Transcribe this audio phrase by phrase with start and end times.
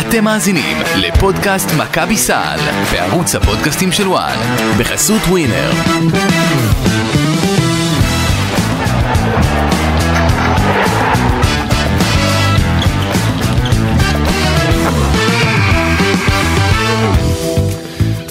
[0.00, 2.58] אתם מאזינים לפודקאסט מכבי סל
[2.92, 4.36] בערוץ הפודקאסטים של וואן
[4.78, 5.70] בחסות ווינר.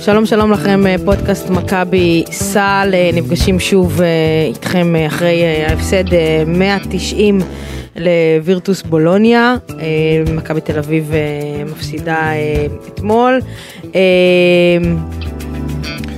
[0.01, 4.07] שלום שלום לכם, אה, פודקאסט מכבי סל, אה, נפגשים שוב אה,
[4.47, 7.39] איתכם אחרי ההפסד אה, 190
[7.99, 9.75] לווירטוס בולוניה, אה,
[10.35, 11.19] מכבי תל אביב אה,
[11.65, 13.39] מפסידה אה, אתמול.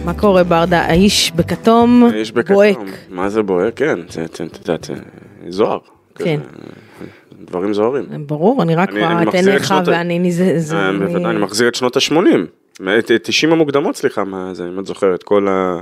[0.05, 0.81] מה קורה ברדה?
[0.81, 2.09] האיש בכתום.
[2.55, 2.77] בוהק.
[3.09, 3.73] מה זה בוהק?
[3.77, 4.25] כן, זה,
[5.49, 5.77] זוהר.
[6.15, 6.39] כן.
[7.45, 8.03] דברים זוהרים.
[8.27, 10.59] ברור, אני רק אני- רואה אני את מחזיר את עיניך שנות ה- ואני נזה...
[10.59, 12.84] זה- אני- בוודאי, אני מחזיר את שנות ה-80.
[13.23, 15.79] 90 המוקדמות, סליחה, מה זה, אם את זוכרת, כל ה...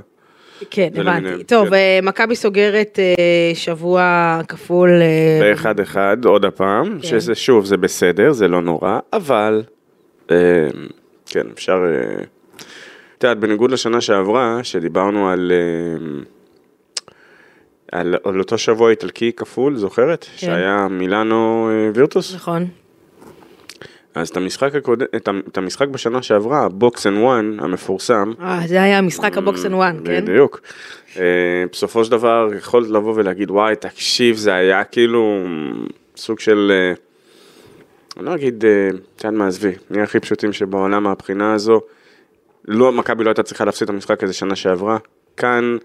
[0.69, 1.43] כן, הבנתי.
[1.43, 1.73] טוב, כן.
[1.73, 4.89] אה, מכבי סוגרת אה, שבוע כפול.
[5.01, 7.07] אה, באחד אחד, עוד הפעם, כן.
[7.07, 9.63] שזה שוב, זה בסדר, זה לא נורא, אבל,
[10.31, 10.35] אה,
[11.25, 12.23] כן, אפשר, אה,
[13.17, 16.21] את יודעת, בניגוד לשנה שעברה, שדיברנו על, אה,
[17.91, 20.23] על, על אותו שבוע איטלקי כפול, זוכרת?
[20.23, 20.29] כן.
[20.37, 22.35] שהיה מילאנו אה, וירטוס?
[22.35, 22.67] נכון.
[24.19, 25.05] אז את המשחק הקודם,
[25.47, 29.73] את המשחק בשנה שעברה, box and one המפורסם, אה, זה היה משחק ה box and
[29.73, 30.25] one, כן?
[30.25, 30.61] בדיוק.
[31.17, 31.23] אה,
[31.71, 35.45] בסופו של דבר יכולת לבוא ולהגיד וואי תקשיב זה היה כאילו
[36.17, 36.93] סוג של, אה,
[38.17, 41.81] אני לא אגיד, אה, את יודעת מה עזבי, נהיה הכי פשוטים שבעולם מהבחינה הזו,
[42.67, 44.97] לא, מכבי לא הייתה צריכה להפסיד את המשחק הזה שנה שעברה,
[45.37, 45.77] כאן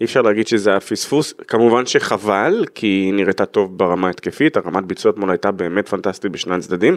[0.00, 4.84] אי אפשר להגיד שזה היה פספוס, כמובן שחבל, כי היא נראתה טוב ברמה התקפית, הרמת
[4.84, 6.96] ביצוע אתמול הייתה באמת פנטסטית בשני הצדדים.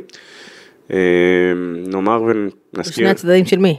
[0.91, 0.97] אה,
[1.87, 3.77] נאמר ונזכיר, שני הצדדים של מי?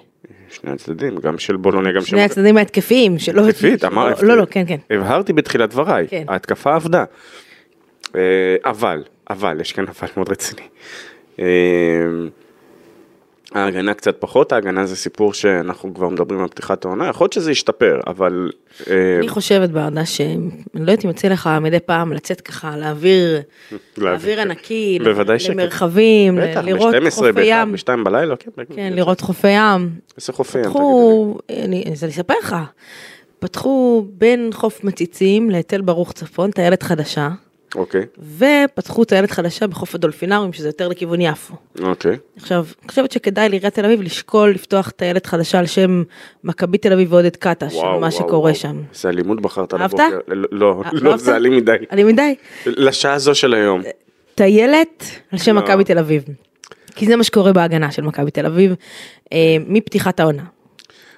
[0.51, 2.07] שני הצדדים, גם של בולוניה, גם של...
[2.07, 3.49] שני הצדדים ההתקפיים, שלא...
[3.49, 4.77] התקפית, שלא- אמר, לא, לא, כן, כן.
[4.91, 6.25] הבהרתי בתחילת דבריי, כן.
[6.29, 7.05] ההתקפה עבדה.
[8.17, 8.21] אה,
[8.65, 10.63] אבל, אבל, יש כאן אבל מאוד רציני.
[13.55, 17.51] ההגנה קצת פחות, ההגנה זה סיפור שאנחנו כבר מדברים על פתיחת העונה, יכול להיות שזה
[17.51, 18.51] ישתפר, אבל...
[18.91, 23.41] אה, אני חושבת ברדה שאני לא יודעת אם יוצא לך מדי פעם לצאת ככה, להעביר,
[23.99, 25.53] להעביר ענקי, בוודאי שכן.
[25.53, 29.91] למרחבים, בטח, לראות ב-12, חופי ב-1, ים, ב-2 בלילה, כן, כן, לראות חופי ים.
[30.17, 30.65] איזה חופי ים.
[30.65, 32.57] פתחו, אני אספר לך,
[33.39, 37.29] פתחו בין חוף מציצים לתל ברוך צפון, טיילת חדשה,
[37.75, 38.07] אוקיי,
[38.39, 41.55] ופתחו טיילת חדשה בחוף הדולפינריום, שזה יותר לכיוון יפו.
[41.81, 42.17] אוקיי.
[42.37, 46.03] עכשיו, אני חושבת שכדאי לעיריית תל אביב לשקול לפתוח טיילת חדשה על שם
[46.45, 48.55] מכבי תל אביב ועודד קטש, וואו, מה שקורה וואו.
[48.55, 48.83] שם.
[48.95, 49.95] איזה אלימות בחרת אהבת?
[49.95, 50.19] לבוקר.
[50.29, 51.21] לא, לא, אה, לא, אהבת?
[51.21, 51.77] זה אלים מדי.
[51.91, 52.35] אני מדי.
[52.67, 53.83] לשעה הזו של היום.
[54.35, 55.63] טיילת על שם לא.
[55.63, 56.25] מכבי תל אביב.
[56.95, 58.75] כי זה מה שקורה בהגנה של מכבי תל אביב
[59.33, 60.45] אה, מפתיחת העונה.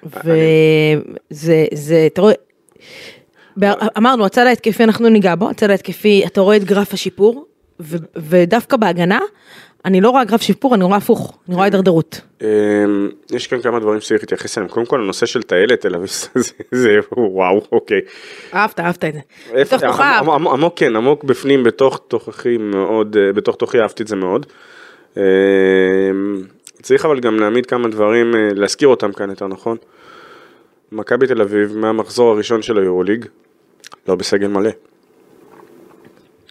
[0.06, 2.34] וזה, זה, אתה רואה,
[3.98, 7.46] אמרנו הצד ההתקפי אנחנו ניגע בו, הצד ההתקפי אתה רואה את גרף השיפור,
[7.80, 9.18] ו- ודווקא בהגנה
[9.84, 12.20] אני לא רואה גרף שיפור, אני רואה הפוך, אני רואה הידרדרות.
[12.42, 12.46] אמ,
[13.32, 14.70] יש כאן כמה דברים שצריך להתייחס אליהם.
[14.72, 16.08] קודם כל הנושא של טיילת תל אביב
[16.70, 18.00] זה- וואו אוקיי.
[18.54, 19.20] אהבת, אהבת את זה.
[20.52, 24.46] עמוק- כן עמוק בפנים בתוך תוככי מאוד אה, בתוך תוכי אהבתי את זה מאוד.
[25.16, 25.22] אמ,
[26.82, 29.76] צריך אבל גם להעמיד כמה דברים אה, להזכיר אותם כאן יותר נכון.
[30.92, 33.24] מכבי תל אביב מהמחזור הראשון של היורוליג
[34.08, 34.70] לא בסגל מלא.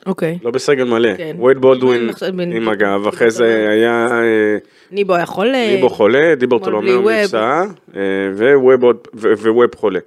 [0.05, 0.39] אוקיי.
[0.43, 1.15] לא בסגל מלא.
[1.17, 1.35] כן.
[1.39, 2.09] וייד בולדווין
[2.53, 4.07] עם הגב אחרי זה היה.
[4.11, 4.57] אה,
[4.91, 5.67] ניבו היה חולה.
[5.67, 7.23] ליבו חולה, דיבר אתמול תולומאו בלי ווב.
[7.23, 7.63] נפצע,
[7.95, 8.01] אה,
[9.53, 9.99] וווב חולה.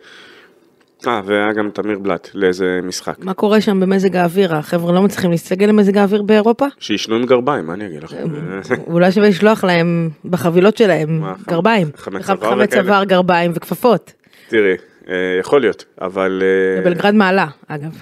[1.07, 3.17] אה, והיה גם תמיר בלאט לאיזה משחק.
[3.19, 4.55] מה קורה שם במזג האוויר?
[4.55, 6.67] החבר'ה לא מצליחים להסתגל למזג האוויר באירופה?
[6.79, 8.27] שישנו עם גרביים, מה אני אגיד לכם?
[8.87, 11.89] אולי שווה לשלוח להם בחבילות שלהם גרביים.
[11.97, 12.27] חמץ?
[12.71, 14.22] צוואר, גרביים וכפפות.
[14.53, 14.75] תראי,
[15.09, 16.43] אה, יכול להיות, אבל...
[16.43, 17.99] אה, בבלגרד מעלה, אגב.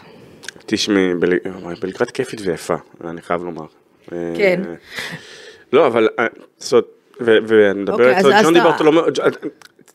[0.66, 1.38] תשמעי, בל-
[1.82, 2.74] בלגרד כיפית ויפה,
[3.04, 3.64] אני חייב לומר.
[4.12, 4.60] אה, כן.
[5.72, 6.08] לא, אבל...
[6.58, 6.86] זאת
[7.20, 9.04] ואני מדבר אוקיי, ג'ון דיברטולומיאו,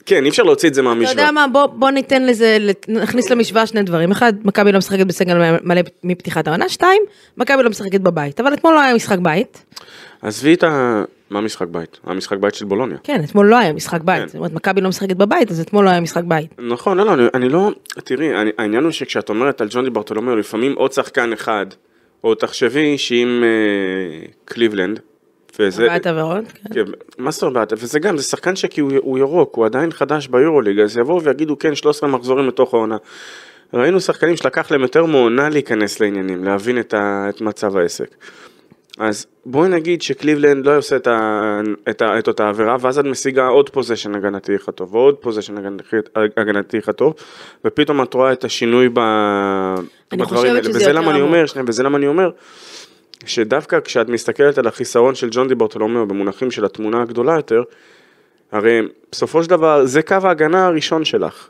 [0.05, 1.31] כן, אי אפשר להוציא את זה אתה יודע מהמשוואה.
[1.31, 4.11] מה, בוא- בוא ניתן לזה, נכניס למשוואה שני דברים.
[4.11, 6.69] אחד, מכבי לא משחקת בסגל מלא מפתיחת העונה.
[6.69, 7.01] שתיים,
[7.37, 8.39] מכבי לא משחקת בבית.
[8.39, 9.65] אבל אתמול לא היה משחק בית.
[10.21, 11.03] עזבי את ה...
[11.29, 11.99] מה משחק בית?
[12.03, 12.97] המשחק בית של בולוניה.
[13.03, 14.21] כן, אתמול לא היה משחק בית.
[14.21, 14.27] כן.
[14.27, 16.49] זאת אומרת, מכבי לא משחקת בבית, אז אתמול לא היה משחק בית.
[16.59, 17.71] נכון, לא, לא, אני, אני לא,
[18.03, 21.65] תראי, אני, העניין הוא שכשאת אומרת על ג'ון די ברטולומיאו, לפעמים עוד שחקן אחד,
[22.23, 24.99] או תחשבי שאם אה, קליבלנד,
[25.59, 26.43] וזה, בבית עבירות.
[26.51, 26.73] כן.
[26.73, 30.27] כן, מה זאת אומרת, וזה גם, זה שחקן שכי הוא, הוא ירוק, הוא עדיין חדש
[30.27, 32.97] ביורוליג, אז יבואו ויגידו כן, 13 מחזורים לתוך העונה.
[33.73, 38.15] ראינו שחקנים שלקח להם יותר מעונה להיכנס לעניינים, להבין את, ה, את מצב העסק.
[38.97, 43.05] אז בואי נגיד שקליבלנד לא עושה את, ה, את, ה, את אותה עבירה, ואז את
[43.05, 45.83] משיגה עוד possession הגנתי אחד טוב, ועוד possession הגנתי,
[46.37, 47.13] הגנתי אחד טוב,
[47.65, 48.99] ופתאום את רואה את השינוי ב,
[50.11, 50.69] בדברים האלה.
[50.69, 51.21] וזה למה אני.
[51.21, 52.29] אומר, שנייה, וזה למה אני אומר,
[53.25, 57.63] שדווקא כשאת מסתכלת על החיסרון של ג'ון דיברטולומיאו במונחים של התמונה הגדולה יותר,
[58.51, 58.81] הרי
[59.11, 61.49] בסופו של דבר זה קו ההגנה הראשון שלך.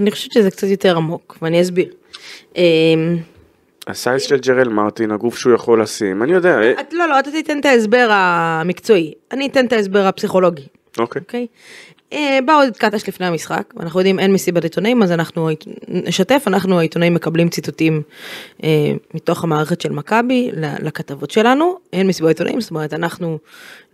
[0.00, 1.92] אני חושבת שזה קצת יותר עמוק, ואני אסביר.
[3.86, 7.30] הסייז של ג'רל מרטין, הגוף שהוא יכול לשים, אני יודע, אה, את, לא, לא, אתה
[7.30, 10.66] תיתן את ההסבר המקצועי, אני אתן את ההסבר הפסיכולוגי,
[10.98, 11.22] אוקיי.
[11.22, 11.46] אוקיי?
[12.12, 15.48] אה, בא עודד קטש לפני המשחק, ואנחנו יודעים אין מסיבת עיתונאים, אז אנחנו
[15.88, 18.02] נשתף, אנחנו העיתונאים מקבלים ציטוטים
[18.64, 18.68] אה,
[19.14, 23.38] מתוך המערכת של מכבי לכתבות שלנו, אין מסיבת עיתונאים, זאת אומרת אנחנו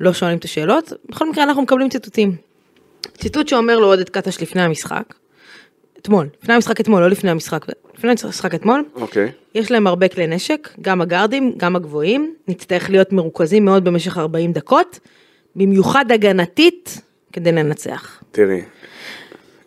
[0.01, 2.37] לא שואלים את השאלות, בכל מקרה אנחנו מקבלים ציטוטים.
[3.19, 5.15] ציטוט שאומר לו עודד קטש לפני המשחק,
[6.07, 7.67] אתמול, לפני המשחק אתמול, לא לפני המשחק,
[7.99, 9.33] לפני המשחק אתמול, אוקיי.
[9.55, 14.53] יש להם הרבה כלי נשק, גם הגארדים, גם הגבוהים, נצטרך להיות מרוכזים מאוד במשך 40
[14.53, 14.99] דקות,
[15.57, 17.01] במיוחד הגנתית,
[17.33, 18.23] כדי לנצח.
[18.33, 18.63] תראי.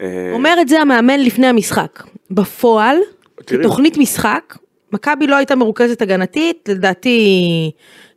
[0.02, 2.04] אה, אומר את זה המאמן לפני המשחק.
[2.32, 2.98] בפועל,
[3.46, 3.64] תראי.
[3.64, 4.56] כתוכנית משחק,
[4.94, 7.72] מכבי לא הייתה מרוכזת הגנתית, לדעתי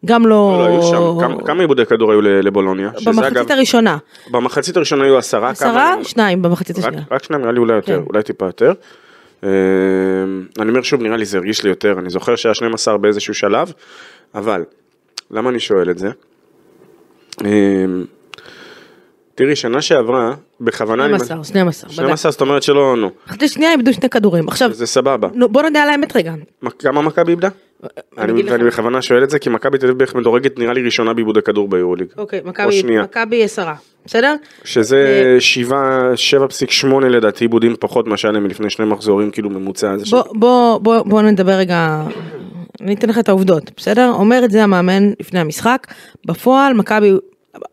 [0.06, 0.56] גם לא...
[0.58, 2.90] לא, היו שם, כמה- כמה עיבודי כדור היו לבולוניה?
[3.06, 3.96] במחצית אגב- הראשונה.
[4.30, 5.50] במחצית הראשונה היו עשרה.
[5.50, 7.02] עשרה, כמה- שניים במחצית רק- השנייה.
[7.10, 8.06] רק שניים נראה לי אולי יותר, כן.
[8.08, 8.72] אולי טיפה יותר.
[9.44, 9.48] אה,
[10.58, 13.72] אני אומר שוב, נראה לי זה הרגיש לי יותר, אני זוכר שהיה 12 באיזשהו שלב,
[14.34, 14.64] אבל
[15.30, 16.10] למה אני שואל את זה?
[17.44, 17.50] אה,
[19.34, 21.04] תראי, שנה שעברה, בכוונה...
[21.06, 21.90] אני- 12, 12.
[21.92, 24.48] 12, זאת אומרת שלא, נו, מחצית שנייה איבדו שני כדורים.
[24.48, 25.28] עכשיו, זה סבבה.
[25.34, 26.34] נו, בוא נדע על האמת רגע.
[26.62, 27.48] מה- כמה מכבי איבדה?
[28.18, 28.64] אני אני.
[28.64, 32.06] בכוונה שואל את זה, כי מכבי תל אביב מדורגת נראה לי ראשונה בעיבודי כדור ביורוליג.
[32.18, 32.48] אוקיי, או
[33.02, 33.74] מכבי עשרה,
[34.06, 34.34] בסדר?
[34.64, 36.00] שזה שבעה,
[36.84, 39.94] 7.8 לדעתי עיבודים פחות מה שהיה להם לפני שני מחזורים, כאילו ממוצע.
[40.34, 42.02] בוא נדבר רגע,
[42.80, 44.10] אני אתן לך את העובדות, בסדר?
[44.14, 45.86] אומר את זה המאמן לפני המשחק,
[46.26, 47.12] בפועל מכבי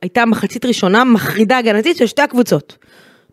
[0.02, 2.78] הייתה מחצית ראשונה מחרידה הגנתית של שתי הקבוצות.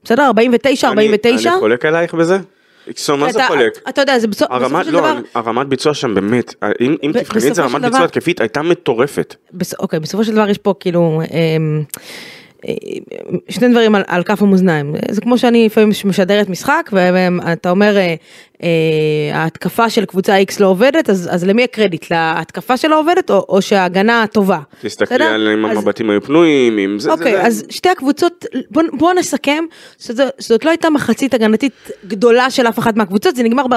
[0.04, 0.22] בסדר?
[0.26, 1.50] 49, 49.
[1.50, 2.38] אני, חולק עלייך בזה?
[2.87, 3.78] איקסון, מה זה חולק?
[3.88, 7.54] אתה יודע, זה בסופ- בסופו של לא, דבר, הרמת ביצוע שם באמת, אם, תבחני את
[7.54, 9.34] זה, הרמת ביצוע התקפית הייתה מטורפת.
[9.78, 11.82] אוקיי, בסופו של דבר יש פה כאילו אמ,
[12.69, 12.75] אה,
[13.48, 14.94] שני דברים על, על כף המאזניים.
[15.10, 18.14] זה כמו שאני לפעמים משדרת משחק ואתה אומר אה,
[19.35, 22.06] ההתקפה של קבוצה X לא עובדת, אז, אז למי הקרדיט?
[22.11, 24.58] להתקפה שלא עובדת או, או שההגנה טובה?
[24.82, 25.25] תסתכלי בסדר?
[25.35, 29.12] על אם אז- המבטים היו פנויים, אם זה, אוקיי, זה, אז שתי הקבוצות, בוא, בוא
[29.14, 29.64] נסכם
[29.99, 31.73] שזו, שזאת לא הייתה מחצית הגנתית
[32.06, 33.69] גדולה של אף אחת מהקבוצות, זה נגמר אז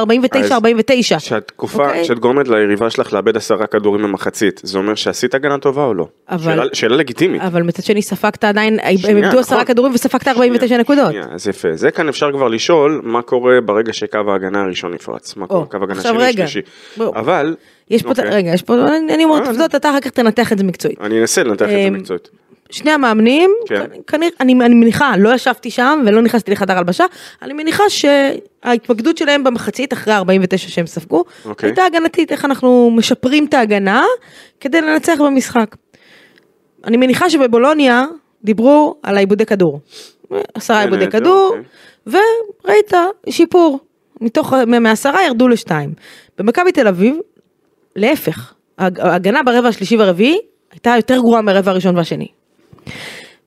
[0.51, 1.19] ב-49-49.
[1.19, 2.05] שהתקופה, אוקיי.
[2.05, 6.07] שאת גורמת ליריבה שלך לאבד עשרה כדורים במחצית, זה אומר שעשית הגנה טובה או לא?
[6.29, 7.41] אבל- שאלה, שאלה לגיטימית.
[7.41, 9.67] אבל מצד שני ספגת עדיין, הם שנייה, איבדו עשרה נכון.
[9.67, 11.07] כדורים וספגת 49 נקודות.
[11.11, 15.35] שנייה, אז יפה, זה כאן אפשר כבר לשאול מה קורה ברגע שקו ההגנה הראשון נפרץ,
[15.35, 16.47] מה קורה, קו עכשיו שני, רגע.
[16.47, 17.15] שלישי, בוא.
[17.15, 17.55] אבל,
[17.89, 18.29] יש פה, אוקיי.
[18.29, 21.01] רגע, יש פה, אני אני אומרת אה, עובדות, אתה אחר כך תנתח את זה מקצועית.
[21.01, 22.29] אני אנסה לנתח את זה אמ, מקצועית.
[22.69, 23.85] שני המאמנים, כן.
[24.07, 27.05] כנראה, אני, אני מניחה, לא ישבתי שם ולא נכנסתי לחדר הלבשה,
[27.41, 31.69] אני מניחה שההתמקדות שלהם במחצית אחרי 49 שהם ספגו, אוקיי.
[31.69, 34.03] הייתה הגנתית, איך אנחנו משפרים את ההגנה
[34.59, 35.75] כדי לנצח במשחק.
[36.85, 38.05] אני מניחה שבבולוניה
[38.43, 39.79] דיברו על העיבודי כדור.
[40.53, 41.55] עשרה בין עיבודי היתר, כדור,
[42.07, 42.21] אוקיי.
[42.65, 42.93] וראית
[43.29, 43.79] שיפור.
[44.21, 45.93] מתוך, מעשרה ירדו לשתיים.
[46.37, 47.15] במכבי תל אביב,
[47.95, 50.37] להפך, ההג- ההגנה ברבע השלישי והרביעי
[50.71, 52.27] הייתה יותר גרועה מהרבע הראשון והשני.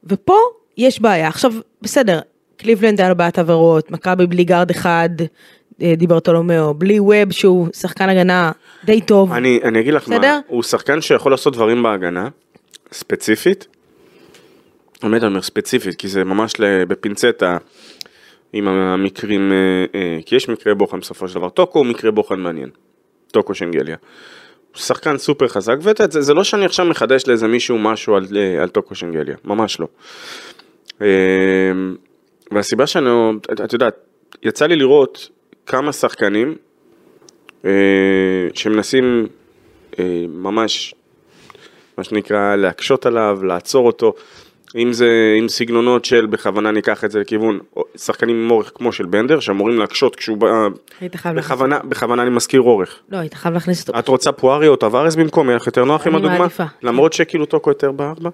[0.05, 0.37] ופה
[0.77, 1.29] יש בעיה.
[1.29, 1.53] עכשיו,
[1.83, 2.21] בסדר,
[2.57, 5.09] קליבלנד היה לו בעיית עבירות, מכבי בלי גארד אחד,
[5.83, 8.53] אה, דיברטולומיאו, בלי ווב שהוא שחקן הגנה
[8.85, 9.33] די טוב.
[9.33, 10.21] אני, אני אגיד לך בסדר?
[10.21, 12.29] מה, הוא שחקן שיכול לעשות דברים בהגנה,
[12.93, 13.67] ספציפית,
[15.03, 17.57] באמת אני אומר ספציפית, כי זה ממש בפינצטה
[18.53, 22.41] עם המקרים, אה, אה, כי יש מקרה בוחן בסופו של דבר, טוקו הוא מקרה בוחן
[22.41, 22.71] מעניין,
[23.31, 23.97] טוקו שנגליה.
[24.73, 28.27] הוא שחקן סופר חזק, יודע, זה, זה לא שאני עכשיו מחדש לאיזה מישהו משהו על,
[28.37, 29.87] אה, על טוקו שנגליה, ממש לא.
[32.51, 33.09] והסיבה שאני,
[33.65, 33.95] את, יודעת,
[34.43, 35.29] יצא לי לראות
[35.67, 36.55] כמה שחקנים
[38.55, 39.27] שמנסים
[40.29, 40.95] ממש,
[41.99, 44.15] מה שנקרא, להקשות עליו, לעצור אותו,
[44.77, 47.59] אם זה עם סגנונות של בכוונה ניקח את זה לכיוון,
[47.97, 50.69] שחקנים עם אורך כמו של בנדר, שאמורים להקשות כשהוא בא,
[51.01, 51.53] היית חייב להכניס.
[51.53, 52.99] בכוונה, בכוונה אני מזכיר אורך.
[53.09, 53.99] לא, היית חייב להכניס אותו.
[53.99, 56.39] את רוצה פוארי או טווארס במקום, יהיה לך יותר נוח עם אני הדוגמה?
[56.39, 56.65] מעדיפה.
[56.83, 58.31] למרות שכאילו טוקו יותר בארבע?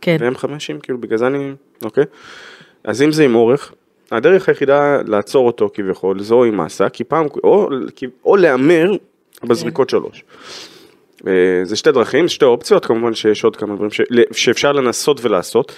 [0.00, 0.16] כן.
[0.20, 2.04] והם חמשים, כאילו בגלל זה אני, אוקיי.
[2.84, 3.72] אז אם זה עם אורך,
[4.10, 7.68] הדרך היחידה לעצור אותו כביכול, זו עם מסה, כי פעם, או,
[8.24, 8.90] או להמר
[9.44, 10.24] בזריקות שלוש.
[11.26, 14.00] אה, זה שתי דרכים, שתי אופציות, כמובן שיש עוד כמה דברים ש,
[14.32, 15.72] שאפשר לנסות ולעשות,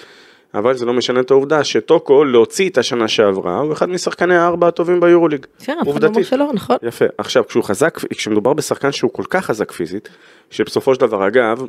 [0.55, 4.69] אבל זה לא משנה את העובדה שטוקו, להוציא את השנה שעברה, הוא אחד משחקני הארבע
[4.69, 5.47] הטובים ביורוליג.
[5.59, 6.77] בסדר, אף אחד לא אומר שלא, נכון?
[6.83, 7.05] יפה.
[7.19, 10.09] עכשיו, כשהוא חזק, כשמדובר בשחקן שהוא כל כך חזק פיזית,
[10.51, 11.63] שבסופו של דבר, אגב,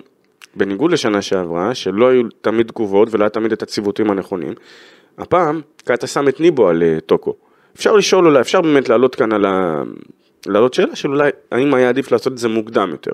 [0.55, 4.53] בניגוד לשנה שעברה, שלא היו תמיד תגובות ולא היה תמיד את הציוותים הנכונים,
[5.17, 7.33] הפעם קאטה שם את ניבו על uh, טוקו.
[7.75, 9.83] אפשר לשאול אולי, אפשר באמת לעלות כאן על ה...
[10.45, 13.11] לעלות שאלה של אולי, האם היה עדיף לעשות את זה מוקדם יותר?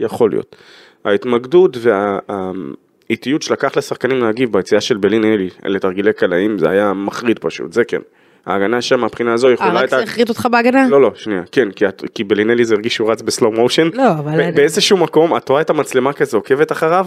[0.00, 0.56] יכול להיות.
[1.04, 7.72] ההתמקדות והאיטיות שלקח לשחקנים להגיב ביציאה של בלין אלי לתרגילי קלעים, זה היה מחריד פשוט,
[7.72, 8.00] זה כן.
[8.46, 9.96] ההגנה שם מהבחינה הזו יכולה אה, רק הייתה...
[9.96, 10.88] זה החריט אותך בהגנה?
[10.88, 13.88] לא, לא, שנייה, כן, כי, את- כי בלינלי זה הרגיש שהוא רץ בסלואו מושן.
[13.94, 17.06] לא, אבל- באיזשהו מקום את רואה את המצלמה כזה עוקבת אחריו,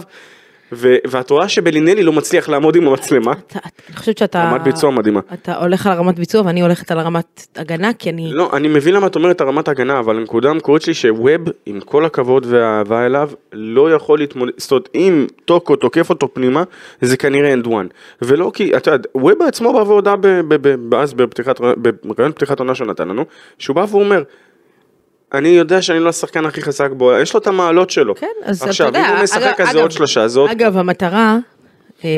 [0.72, 3.32] ו- ואת רואה שבלינלי לא מצליח לעמוד עם המצלמה.
[3.32, 3.58] אתה-
[3.88, 4.50] אני חושבת שאתה...
[4.50, 5.20] רמת ביצוע מדהימה.
[5.34, 8.30] אתה הולך על הרמת ביצוע ואני הולכת על הרמת הגנה, כי אני...
[8.32, 12.04] לא, אני מבין למה את אומרת הרמת הגנה, אבל הנקודה המקורית שלי שווב, עם כל
[12.04, 16.62] הכבוד והאהבה אליו, לא יכול להתמודד, זאת אומרת, אם טוקו תוקף אותו פנימה,
[17.00, 17.86] זה כנראה and one.
[18.22, 20.14] ולא כי, אתה יודע, ווב בעצמו בא והודה
[20.96, 21.60] אז בפתיחת,
[22.04, 23.24] ברעיון פתיחת עונה שהוא נתן לנו,
[23.58, 24.22] שהוא בא ואומר,
[25.34, 28.14] אני יודע שאני לא השחקן הכי חזק בו, יש לו את המעלות שלו.
[28.14, 29.08] כן, אז עכשיו, אתה יודע...
[29.10, 30.50] אם הוא משחק אגב- כזה אגב- עוד שלושה, זה עוד...
[30.50, 31.38] אגב, המטרה
[32.04, 32.10] אה,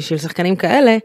[0.00, 0.96] של שחקנים כאלה,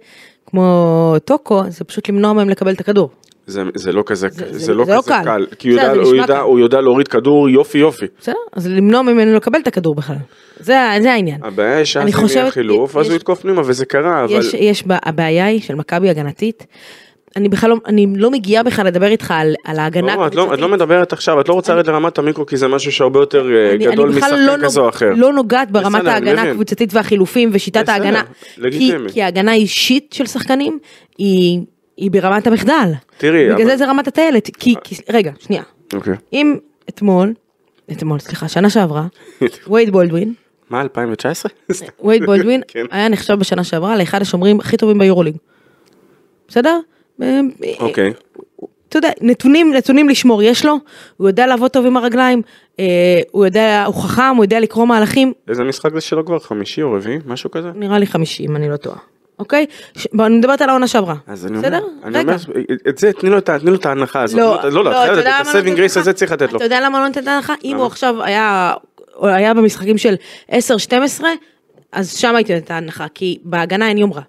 [0.47, 3.09] כמו טוקו, זה פשוט למנוע מהם לקבל את הכדור.
[3.47, 5.23] זה, זה לא כזה, זה- זה, זה- לא זה לא כזה קל.
[5.23, 6.39] קל, כי יודע, זה הוא, יודע.
[6.39, 8.05] הוא יודע להוריד כדור יופי יופי.
[8.21, 8.35] בסדר?
[8.53, 10.15] אז למנוע ממנו לקבל את הכדור בכלל.
[10.59, 11.39] זה, זה העניין.
[11.43, 14.33] הבעיה היא שאז אם יהיה חילוף, אז הוא יתקוף פנימה וזה קרה, אבל...
[14.33, 16.65] יש, יש, הבעיה היא של מכבי הגנתית.
[17.35, 20.53] אני בכלל לא, אני לא מגיעה בכלל לדבר איתך על, על ההגנה לא, את לא,
[20.53, 20.59] את.
[20.59, 23.71] לא מדברת עכשיו, את לא רוצה לרדת לרמת המיקרו כי זה משהו שהרבה יותר אה,
[23.75, 25.09] אני- גדול משחקן לא כזה או אחר.
[25.15, 26.41] לא נוגעת ברמת בסדר, ההגנה.
[26.41, 28.23] הקבוצתית והחילופים ושיטת בסדר, ההגנה.
[28.55, 29.09] כי, לגיטימי.
[29.11, 30.79] כי ההגנה האישית של שחקנים
[31.17, 31.59] היא,
[31.97, 32.91] היא ברמת המחדל.
[33.17, 34.49] תראי, בגלל אבל- זה זה רמת הטיילת.
[34.59, 35.63] כי, כי, רגע, שנייה.
[35.93, 36.13] אוקיי.
[36.33, 36.55] אם
[36.89, 37.33] אתמול,
[37.91, 39.05] אתמול, סליחה, שנה שעברה,
[39.71, 40.33] וייד בולדווין,
[40.69, 41.51] מה, 2019?
[42.03, 42.85] וייד בולדווין כן.
[42.91, 45.35] היה נחשב בשנה שעברה לאחד השומרים הכי טובים ביורוליג.
[46.47, 46.79] בסדר?
[47.79, 48.13] אוקיי.
[48.89, 50.77] אתה יודע, נתונים, נתונים לשמור יש לו,
[51.17, 52.41] הוא יודע לעבוד טוב עם הרגליים,
[52.79, 52.85] אה,
[53.31, 56.39] הוא יודע, הוא חכם, הוא יודע לקרוא מהלכים, איזה משחק זה שלו כבר?
[56.39, 57.17] חמישי או רביעי?
[57.25, 57.69] משהו כזה?
[57.75, 58.97] נראה לי 50, אני לא טועה.
[59.39, 59.65] אוקיי?
[59.97, 61.15] ש- בוא, אני מדברת על העונה שעברה.
[61.27, 61.85] אז אני אומר, בסדר?
[62.03, 62.33] אני רגע.
[62.33, 64.39] אומר, את זה, תני לו את תני לו את ההנחה הזאת.
[64.39, 66.01] לא, לא, לא, אתה את את לא ה saving grace לך?
[66.01, 66.57] הזה צריך לתת לו.
[66.57, 67.51] אתה יודע למה לא נותנת לך?
[67.63, 67.77] אם?
[67.77, 68.73] הוא עכשיו היה,
[69.21, 70.15] היה במשחקים של
[70.51, 70.53] 10-12,
[71.91, 74.21] אז שם הייתי נותנת הנחה, כי בהגנה אין יומרה.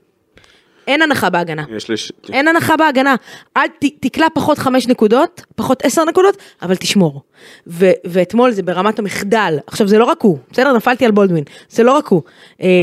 [0.86, 1.62] אין הנחה בהגנה.
[1.76, 1.96] יש לי...
[1.96, 3.14] ש- אין הנחה בהגנה.
[3.56, 7.22] אל ת, תקלע פחות חמש נקודות, פחות עשר נקודות, אבל תשמור.
[7.66, 9.58] ו, ואתמול זה ברמת המחדל.
[9.66, 10.72] עכשיו זה לא רק הוא, בסדר?
[10.72, 11.44] נפלתי על בולדווין.
[11.68, 12.22] זה לא רק הוא.
[12.62, 12.82] אה,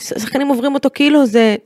[0.00, 1.56] שחקנים עוברים אותו כאילו זה...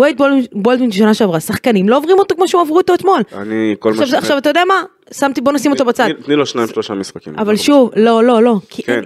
[0.00, 3.20] וייד בולדווין, בולדווין שנה שעברה, שחקנים לא עוברים אותו כמו שהם עברו אותו אתמול.
[3.32, 4.10] אני, כל מה עכשיו, ש...
[4.10, 4.74] זה- עכשיו אתה יודע מה?
[5.12, 6.08] שמתי, בוא נשים אותו בצד.
[6.26, 7.34] תני- לו שניים שלושה משחקים.
[7.38, 8.54] אבל שוב, לא, לא, לא.
[8.70, 9.02] כן.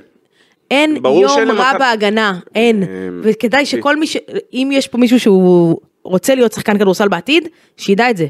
[0.70, 2.82] אין, יום רע למכבי- בהגנה, אין.
[2.82, 4.16] אמ, וכדאי שכל מי ש...
[4.52, 8.26] אם יש פה מישהו שהוא רוצה להיות שחקן כדורסל בעתיד, שידע את זה.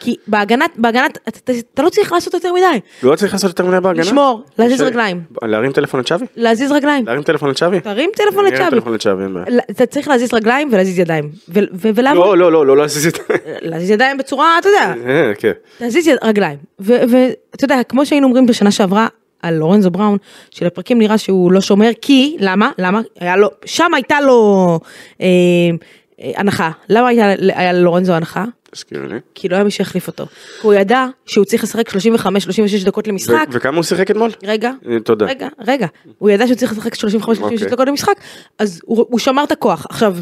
[0.00, 1.38] כי בהגנת, בהגנת, אתה,
[1.74, 2.80] אתה, לא צריך לעשות יותר מדי.
[3.02, 4.02] לא צריך לעשות יותר מדי בהגנה?
[4.02, 5.20] לשמור, להזיז ש- רגליים.
[5.42, 6.26] להרים טלפון לצ'אבי?
[6.36, 7.06] להזיז רגליים.
[7.06, 7.80] להרים טלפון לצ'אבי?
[7.80, 8.70] תרים טלפון לצ'אבי.
[8.70, 9.46] טלפון לצ'אבי, אין בעיה.
[9.70, 11.30] אתה צריך להזיז רגליים ולהזיז ידיים.
[11.94, 12.14] ולמה?
[12.14, 13.18] לא, לא, לא, לא להזיז את...
[13.62, 15.52] להזיז ידיים בצורה, אתה יודע, אה, כן.
[15.80, 16.58] להזיז רגליים.
[16.78, 17.04] ואתה
[17.64, 19.06] יודע, כמו שהיינו אומרים בשנה שעברה
[19.42, 20.18] על לורנזו בראון,
[20.50, 22.70] שלפרקים נראה שהוא לא שומר, כי, למה?
[22.78, 23.00] למה?
[23.20, 24.80] היה לו, שם הייתה לו
[25.20, 25.26] אה,
[26.20, 26.70] אה, הנחה.
[26.88, 28.44] למה הייתה, היה ללורנזו הנחה?
[28.70, 29.18] תזכירי לי.
[29.34, 30.26] כי לא היה מי שיחליף אותו.
[30.26, 31.94] כי הוא ידע שהוא צריך לשחק 35-36
[32.84, 33.46] דקות למשחק.
[33.50, 34.30] ו- וכמה הוא שיחק אתמול?
[34.42, 35.26] רגע, אה, תודה.
[35.26, 35.86] רגע, רגע,
[36.18, 37.56] הוא ידע שהוא צריך לשחק 35-36 אוקיי.
[37.56, 38.14] דקות למשחק,
[38.58, 39.86] אז הוא, הוא שמר את הכוח.
[39.90, 40.16] עכשיו,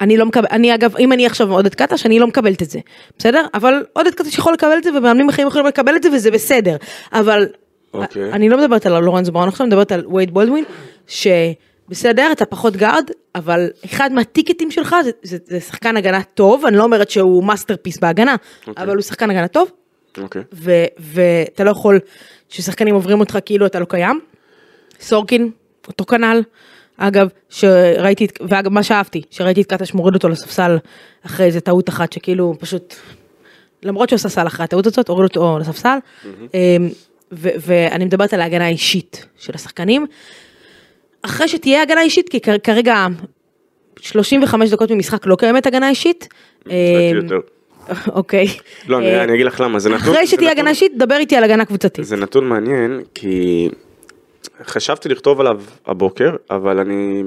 [0.00, 2.78] אני לא מקבל, אני אגב, אם אני עכשיו עודד קטש, אני לא מקבלת את זה,
[3.18, 3.46] בסדר?
[3.54, 6.76] אבל עודד קטש יכול לקבל את זה, ומאמנים אחרים יכולים לקבל את זה, וזה בסדר.
[7.12, 7.46] אבל,
[7.94, 8.32] אוקיי.
[8.32, 10.64] אני לא מדברת על לורנזו בראון עכשיו, אני מדברת על וייד בולדווין,
[11.06, 16.76] שבסדר, אתה פחות גארד, אבל אחד מהטיקטים שלך זה, זה, זה שחקן הגנה טוב, אני
[16.76, 18.84] לא אומרת שהוא masterpiece בהגנה, אוקיי.
[18.84, 19.70] אבל הוא שחקן הגנה טוב,
[20.18, 20.42] אוקיי.
[20.98, 22.00] ואתה לא יכול
[22.48, 24.20] ששחקנים עוברים אותך כאילו אתה לא קיים.
[25.00, 25.50] סורקין,
[25.88, 26.42] אותו כנ"ל.
[26.96, 30.78] אגב, שראיתי, ואגב, מה שאהבתי, שראיתי את קטש מוריד אותו לספסל
[31.26, 32.94] אחרי איזה טעות אחת שכאילו פשוט,
[33.82, 35.98] למרות שהוא עשה סל אחרי הטעות הזאת, הוריד אותו לספסל.
[36.54, 36.88] אמ,
[37.32, 40.06] ו- ואני מדברת על ההגנה האישית של השחקנים.
[41.22, 43.06] אחרי שתהיה הגנה אישית, כי כרגע
[44.00, 46.28] 35 דקות ממשחק לא קיימת הגנה אישית.
[46.66, 46.72] אמ.
[48.08, 48.46] אוקיי.
[48.88, 50.00] לא, אני אה, אני אגיד לך למה, זה נתון...
[50.00, 52.04] אחרי שתהיה הגנה אישית, דבר איתי על הגנה קבוצתית.
[52.04, 53.68] זה נתון מעניין, כי
[54.64, 57.22] חשבתי לכתוב עליו הבוקר, אבל אני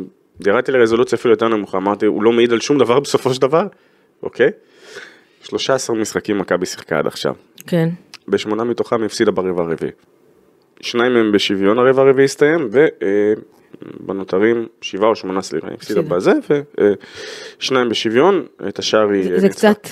[0.48, 3.68] ירדתי לרזולוציה אפילו יותר נמוכה, אמרתי, הוא לא מעיד על שום דבר בסופו של דבר,
[4.24, 4.50] אוקיי?
[5.44, 7.34] 13 משחקים מכבי שיחקה עד עכשיו,
[7.68, 7.90] כן.
[8.32, 9.92] בשמונה מתוכם הפסידה ברבע הרביעי.
[10.82, 12.70] שניים מהם בשוויון הרבע הרביעי הסתיים,
[14.00, 16.02] ובנותרים שבעה או שמונה סליחה, היא הפסידה.
[16.02, 16.32] בזה,
[17.60, 19.24] ושניים בשוויון, את השאר היא...
[19.24, 19.74] זה ניצחה.
[19.74, 19.88] קצת,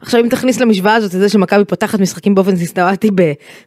[0.00, 3.10] עכשיו אם תכניס למשוואה הזאת את זה שמכבי פותחת משחקים באופן סיסטמטי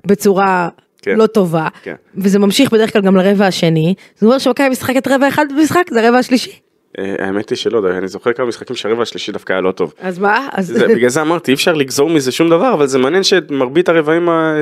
[0.06, 0.70] בצורה
[1.02, 1.16] כן.
[1.18, 1.96] לא טובה, כן.
[2.16, 6.06] וזה ממשיך בדרך כלל גם לרבע השני, זה אומר שמכבי משחקת רבע אחד במשחק, זה
[6.06, 6.65] הרבע השלישי.
[7.00, 9.94] אה, האמת היא שלא, אני זוכר כמה משחקים שהרבע השלישי דווקא היה לא טוב.
[10.00, 10.48] אז מה?
[10.52, 13.90] אז זה, בגלל זה אמרתי, אי אפשר לגזור מזה שום דבר, אבל זה מעניין שמרבית
[13.90, 14.54] הרבעים, ה-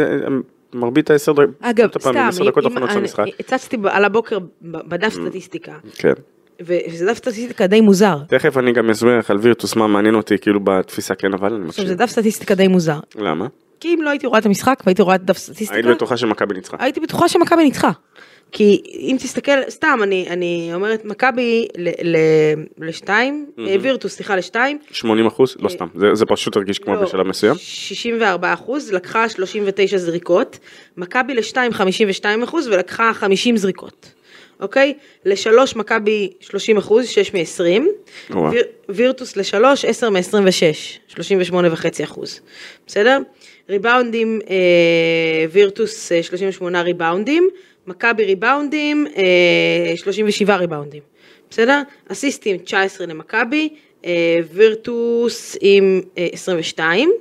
[0.73, 2.43] מרבית העשר דקות, אגב, סתם, אם- של
[3.21, 3.31] אני-.
[3.39, 6.13] הצצתי על הבוקר בדף סטטיסטיקה, כן.
[6.61, 8.17] וזה דף סטטיסטיקה די מוזר.
[8.27, 11.65] תכף אני גם אסביר לך על וירטוס מה מעניין אותי כאילו בתפיסה כן אבל אני
[11.65, 11.87] מקשיב.
[11.87, 12.99] זה דף סטטיסטיקה די מוזר.
[13.15, 13.47] למה?
[13.79, 16.55] כי אם לא הייתי רואה את המשחק והייתי רואה את דף סטטיסטיקה, היית בטוחה שמכבי
[16.55, 16.77] ניצחה.
[16.79, 17.91] הייתי בטוחה שמכבי ניצחה.
[18.53, 21.67] כי אם תסתכל, סתם, אני, אני אומרת מכבי
[22.77, 24.77] לשתיים, אה, וירטוס, סליחה, לשתיים.
[24.91, 25.55] 80 אחוז?
[25.59, 27.55] לא סתם, זה- זה פשוט הרגיש כמו לא, בשלב מסוים.
[27.57, 30.59] 64 אחוז, לקחה 39 זריקות.
[30.97, 34.13] מכבי לשתיים 52 אחוז ולקחה 50 זריקות.
[34.59, 34.93] אוקיי?
[35.25, 37.83] לשלוש מכבי 30 אחוז, 6 מ-20.
[38.29, 38.51] וואו.
[38.51, 40.61] ויר, וירטוס לשלוש, 10 מ-26,
[41.07, 42.39] 38 וחצי אחוז.
[42.87, 43.19] בסדר?
[43.69, 44.55] ריבאונדים, אה,
[45.51, 47.49] וירטוס אה, 38 ריבאונדים,
[47.87, 51.01] מכבי ריבאונדים, אה, 37 ריבאונדים.
[51.49, 51.81] בסדר?
[52.07, 53.69] אסיסטים 19 למכבי,
[54.05, 57.11] אה, וירטוס עם אה, 22,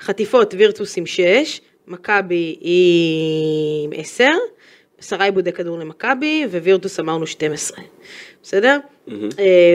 [0.00, 4.24] חטיפות וירטוס עם 6, מכבי עם 10,
[4.98, 7.78] עשרה עיבודי כדור למכבי, ווירטוס אמרנו 12.
[8.42, 8.78] בסדר?
[9.38, 9.74] אה,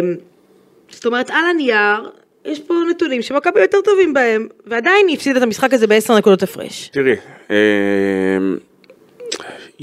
[0.90, 2.10] זאת אומרת, על הנייר,
[2.46, 6.44] יש פה נתונים שמכבי יותר טובים בהם, ועדיין היא הפסידה את המשחק הזה בעשר נקודות
[6.44, 6.90] הפרש.
[6.94, 7.16] תראי,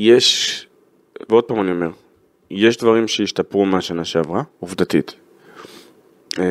[0.00, 0.66] יש,
[1.28, 1.90] ועוד פעם אני אומר,
[2.50, 5.14] יש דברים שהשתפרו מהשנה שעברה, עובדתית.
[6.38, 6.44] אמ,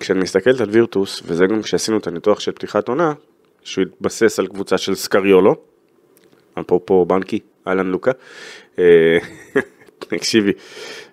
[0.00, 3.12] כשאני מסתכלת על וירטוס, וזה גם כשעשינו את הניתוח של פתיחת עונה,
[3.62, 5.54] שהוא התבסס על קבוצה של סקריולו,
[6.60, 8.10] אפרופו בנקי, אהלן לוקה,
[8.78, 9.18] אה,
[9.98, 10.52] תקשיבי,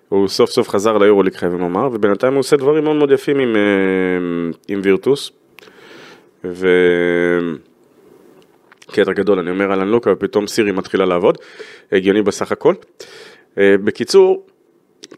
[0.08, 3.56] הוא סוף סוף חזר ליורוליג חייבים לומר, ובינתיים הוא עושה דברים מאוד מאוד יפים עם,
[3.56, 3.62] אה,
[4.68, 5.32] עם וירטוס,
[6.44, 6.68] ו...
[8.92, 11.38] קטע גדול, אני אומר אהלן לוקה, ופתאום סירי מתחילה לעבוד,
[11.92, 12.74] הגיוני בסך הכל.
[13.58, 14.46] אה, בקיצור,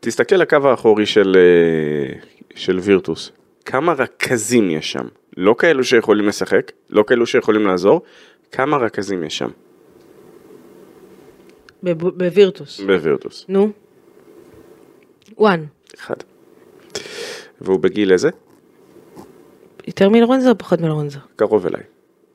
[0.00, 2.18] תסתכל לקו האחורי של, אה,
[2.54, 3.32] של וירטוס,
[3.64, 5.06] כמה רכזים יש שם,
[5.36, 8.02] לא כאלו שיכולים לשחק, לא כאלו שיכולים לעזור,
[8.52, 9.48] כמה רכזים יש שם
[11.82, 12.80] בב- בווירטוס.
[12.80, 13.44] בווירטוס.
[13.48, 13.70] נו.
[15.38, 15.64] וואן.
[15.98, 16.14] אחד.
[17.60, 18.30] והוא בגיל איזה?
[19.86, 21.18] יותר מלורנזו או פחות מלורנזו?
[21.36, 21.82] קרוב אליי.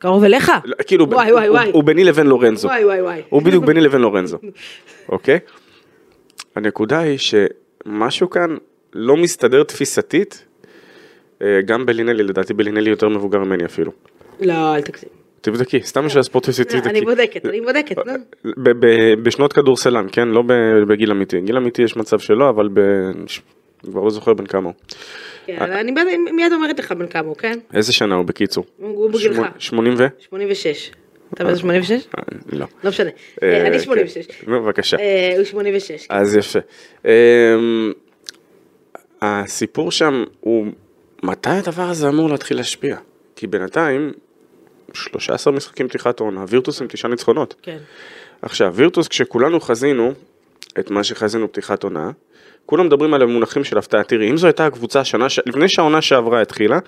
[0.03, 0.51] קרוב אליך?
[0.65, 1.71] לא, כאילו, וואי וואי הוא- וואי.
[1.73, 2.67] הוא ביני לבין לורנזו.
[2.67, 3.21] וואי וואי וואי.
[3.29, 4.37] הוא בדיוק ביני לבין לורנזו,
[5.09, 5.39] אוקיי?
[6.55, 8.55] הנקודה היא שמשהו כאן
[8.93, 10.45] לא מסתדר תפיסתית,
[11.41, 13.91] אה, גם בלינלי, לדעתי בלינלי יותר מבוגר ממני אפילו.
[14.41, 15.09] לא, אל תגזים.
[15.41, 16.89] תבדקי, סתם בשביל הספורט תבדקי.
[16.89, 18.13] אני בודקת, אני בודקת, נו.
[19.23, 20.27] בשנות כדורסלן, כן?
[20.27, 20.43] לא
[20.87, 21.41] בגיל אמיתי.
[21.41, 22.69] גיל אמיתי יש מצב שלא, אבל.
[23.83, 24.73] אני כבר לא זוכר בן כמה הוא.
[25.45, 25.91] כן, אני
[26.31, 27.59] מיד אומרת לך בן כמה הוא, כן?
[27.73, 28.65] איזה שנה הוא בקיצור?
[28.77, 29.33] הוא בגילך.
[29.35, 30.05] שמונה- 80 ו?
[30.19, 30.91] 86.
[31.33, 31.91] אתה באיזה 86?
[32.17, 32.65] אה, לא.
[32.83, 33.09] לא משנה.
[33.43, 33.83] אה, אה, אני כן.
[33.83, 34.27] 86.
[34.47, 34.97] נו, בבקשה.
[35.37, 36.05] הוא 86.
[36.09, 36.59] אז יפה.
[37.05, 37.91] אמ,
[39.21, 40.67] הסיפור שם הוא,
[41.23, 42.97] מתי הדבר הזה אמור להתחיל להשפיע?
[43.35, 44.11] כי בינתיים,
[44.93, 47.55] 13 משחקים פתיחת העונה, וירטוס עם תשעה ניצחונות.
[47.61, 47.77] כן.
[48.41, 50.13] עכשיו, וירטוס, כשכולנו חזינו
[50.79, 52.11] את מה שחזינו פתיחת עונה,
[52.65, 54.03] כולם מדברים על המונחים של הפתעה.
[54.03, 55.39] תראי, אם זו הייתה הקבוצה השנה, ש...
[55.45, 56.79] לפני שהעונה שעברה התחילה,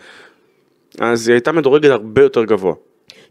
[1.00, 2.74] אז היא הייתה מדורגת הרבה יותר גבוה.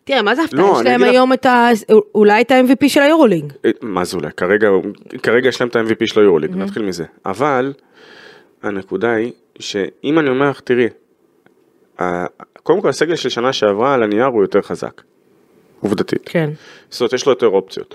[0.05, 0.61] תראה, מה זה הפתעה?
[0.61, 1.69] לא, יש אני להם אגיד לך- היום את ה...
[2.15, 3.53] אולי את ה-MVP של היורולינג.
[3.65, 4.29] אה, מה זה אולי?
[4.37, 4.69] כרגע,
[5.23, 7.05] כרגע יש להם את ה-MVP של היורוליג, נתחיל מזה.
[7.27, 7.73] אבל,
[8.63, 10.89] הנקודה היא, שאם אני אומר לך, תראי,
[12.63, 15.03] קודם כל הסגל של שנה שעברה על הנייר הוא יותר חזק,
[15.81, 16.23] עובדתית.
[16.25, 16.51] כן.
[16.91, 17.95] זאת אומרת, יש לו יותר אופציות.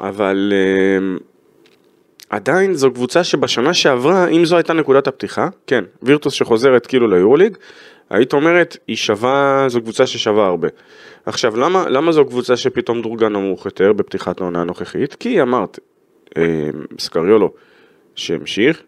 [0.00, 0.52] אבל
[0.98, 1.18] אמ,
[2.30, 7.56] עדיין זו קבוצה שבשנה שעברה, אם זו הייתה נקודת הפתיחה, כן, וירטוס שחוזרת כאילו ליורוליג,
[8.10, 10.68] היית אומרת, היא שווה, זו קבוצה ששווה הרבה.
[11.26, 15.14] עכשיו, למה, למה זו קבוצה שפתאום דורגה נמוך יותר בפתיחת העונה הנוכחית?
[15.14, 15.78] כי אמרת,
[16.36, 16.42] אמ,
[16.98, 17.52] סקריולו,
[18.14, 18.82] שהמשיך,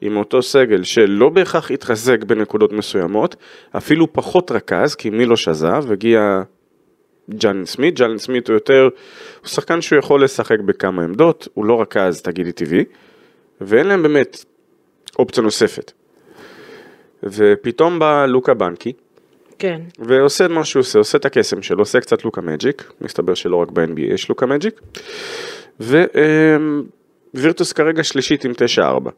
[0.00, 3.36] עם אותו סגל שלא בהכרח התחזק בנקודות מסוימות,
[3.76, 6.42] אפילו פחות רכז, כי מי לא שזב, הגיע
[7.30, 8.88] ג'אלן סמית, ג'אלן סמית הוא יותר,
[9.40, 12.84] הוא שחקן שהוא יכול לשחק בכמה עמדות, הוא לא רכז, תגידי טבעי,
[13.60, 14.44] ואין להם באמת
[15.18, 15.92] אופציה נוספת.
[17.22, 18.92] ופתאום בא לוקה בנקי,
[19.58, 19.80] כן.
[19.98, 23.56] ועושה את מה שהוא עושה, עושה את הקסם שלו, עושה קצת לוקה מג'יק, מסתבר שלא
[23.56, 24.80] רק ב-NBA יש לוקה מג'יק,
[27.34, 29.10] ווירטוס כרגע שלישית עם 9-4.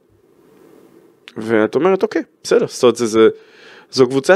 [1.36, 3.28] ואת אומרת, אוקיי, בסדר, זאת אומרת, זה, זה,
[3.90, 4.34] זו קבוצה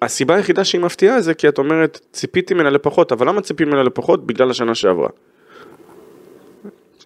[0.00, 3.82] שהסיבה היחידה שהיא מפתיעה זה כי את אומרת, ציפיתי ממנה לפחות, אבל למה ציפיתי ממנה
[3.82, 4.26] לפחות?
[4.26, 5.08] בגלל השנה שעברה.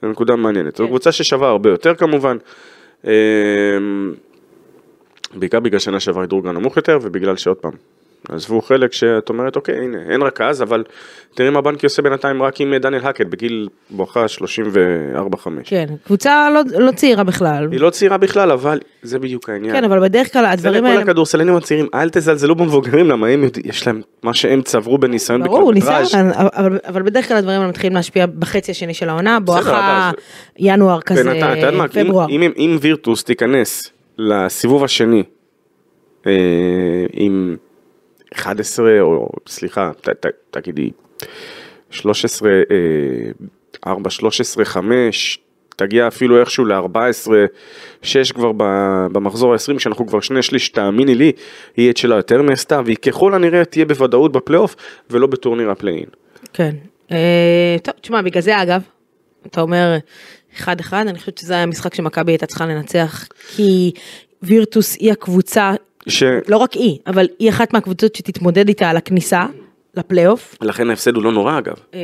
[0.02, 0.76] זו נקודה מעניינת.
[0.76, 0.88] זו כן.
[0.88, 2.37] קבוצה ששווה הרבה יותר כמובן.
[3.05, 3.11] אמ,
[5.35, 7.72] בעיקר בגלל שנה שעברה דורגה נמוך יותר, ובגלל שעוד פעם,
[8.28, 10.85] עזבו חלק שאת אומרת, אוקיי, הנה, אין רכז, אבל
[11.35, 15.48] תראי מה בנקי עושה בינתיים רק עם דניאל האקט בגיל בואכה 34-5.
[15.64, 17.68] כן, קבוצה לא, לא צעירה בכלל.
[17.72, 19.74] היא לא צעירה בכלל, אבל זה בדיוק העניין.
[19.74, 21.02] כן, אבל בדרך כלל זה הדברים לכל האלה...
[21.02, 25.72] הכדורסלנים הצעירים, אל תזלזלו במבוגרים, למה הם יודעים, יש להם מה שהם צברו בניסיון ברור.
[25.72, 30.11] ניסיון, אבל, אבל בדרך כלל הדברים האלה מתחילים להשפיע בחצי השני של העונה, בואכה
[30.58, 32.28] ינואר כזה, בינתיים, פברואר.
[32.28, 35.22] אם, אם, אם וירטוס תיכנס לסיבוב השני
[36.26, 36.32] אה,
[37.12, 37.56] עם
[38.34, 40.90] 11 או סליחה, ת, ת, תגידי
[41.90, 42.56] 13, אה,
[43.86, 45.38] 4, 13, 5,
[45.76, 47.30] תגיע אפילו איכשהו ל-14,
[48.02, 48.52] 6 כבר
[49.12, 51.32] במחזור ה-20, שאנחנו כבר שני שליש, תאמיני לי,
[51.76, 54.76] יהיה את שלה יותר נעשתה, והיא ככל הנראה תהיה בוודאות בפלייאוף
[55.10, 56.04] ולא בטורניר ה play-in.
[56.52, 56.74] כן.
[57.12, 58.82] אה, טוב, תשמע, בגלל זה אגב,
[59.46, 59.96] אתה אומר
[60.56, 63.92] אחד אחד, אני חושבת שזה היה משחק שמכבי הייתה צריכה לנצח, כי
[64.42, 65.72] וירטוס היא הקבוצה,
[66.08, 66.22] ש...
[66.48, 69.46] לא רק היא, אבל היא אחת מהקבוצות שתתמודד איתה על הכניסה
[69.94, 70.56] לפלייאוף.
[70.62, 71.74] לכן ההפסד הוא לא נורא אגב.
[71.94, 72.00] אה,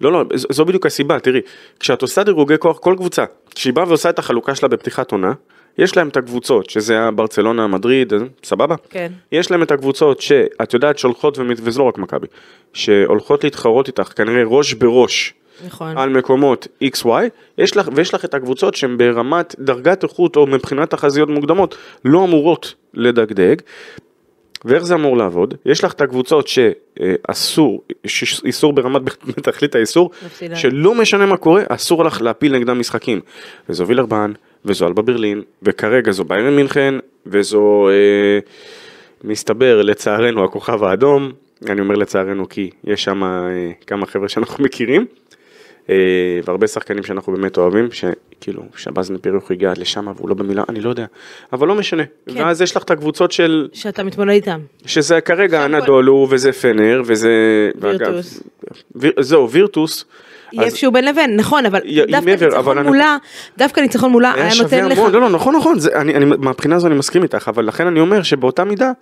[0.00, 1.40] לא, לא, ז- זו בדיוק הסיבה, תראי,
[1.80, 5.32] כשאת עושה דירוגי כוח, כל קבוצה, כשהיא באה ועושה את החלוקה שלה בפתיחת עונה,
[5.78, 8.12] יש להם את הקבוצות, שזה הברצלונה, מדריד,
[8.44, 8.74] סבבה?
[8.90, 9.12] כן.
[9.32, 12.26] יש להם את הקבוצות שאת יודעת שהולכות, ומת- וזה לא רק מכבי,
[12.72, 15.34] שהולכות להתחרות איתך, כנראה ראש בראש,
[15.66, 15.98] נכון.
[15.98, 17.08] על מקומות XY,
[17.58, 22.24] יש לך, ויש לך את הקבוצות שהן ברמת דרגת איכות או מבחינת תחזיות מוקדמות לא
[22.24, 23.56] אמורות לדגדג.
[24.64, 25.54] ואיך זה אמור לעבוד?
[25.66, 27.82] יש לך את הקבוצות שאסור,
[28.44, 29.02] איסור ברמת
[29.36, 30.56] בתכלית האיסור, להפסיד.
[30.56, 33.20] שלא משנה מה קורה, אסור לך להפיל נגדם משחקים.
[33.68, 34.32] וזו וילרבן,
[34.64, 36.94] וזו אלבה ברלין, וכרגע זו ביירן מינכן,
[37.26, 38.38] וזו, אה,
[39.24, 41.32] מסתבר, לצערנו, הכוכב האדום.
[41.70, 45.06] אני אומר לצערנו כי יש שם אה, כמה חבר'ה שאנחנו מכירים.
[45.90, 45.94] אה,
[46.44, 50.90] והרבה שחקנים שאנחנו באמת אוהבים, שכאילו שבז מפירוך הגיע לשם והוא לא במילה, אני לא
[50.90, 51.06] יודע,
[51.52, 52.02] אבל לא משנה.
[52.26, 52.42] כן.
[52.42, 54.60] ואז יש לך את הקבוצות של, שאתה מתמודד איתם.
[54.86, 57.30] שזה כרגע אנדולו וזה פנר וזה,
[57.80, 58.42] וירטוס.
[58.94, 60.04] ויר, זהו וירטוס,
[60.52, 63.16] היא איפשהו בין לבין, נכון, אבל דווקא ניצחון מולה,
[63.58, 66.86] דווקא ניצחון מולה היה נותן לך, לא לא נכון נכון, זה, אני, אני, מהבחינה הזו
[66.86, 68.92] אני מסכים איתך, אבל לכן אני אומר שבאותה מידה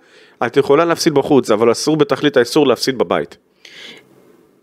[0.45, 3.37] את יכולה להפסיד בחוץ, אבל אסור בתכלית האיסור להפסיד בבית.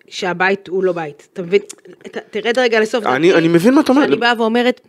[0.08, 1.60] שהבית הוא לא בית, אתה מבין?
[2.02, 3.06] ת- תרד רגע לסוף.
[3.06, 4.04] אני- דעתי, אני מבין מה את אומרת.
[4.08, 4.80] שאני באה ואומרת,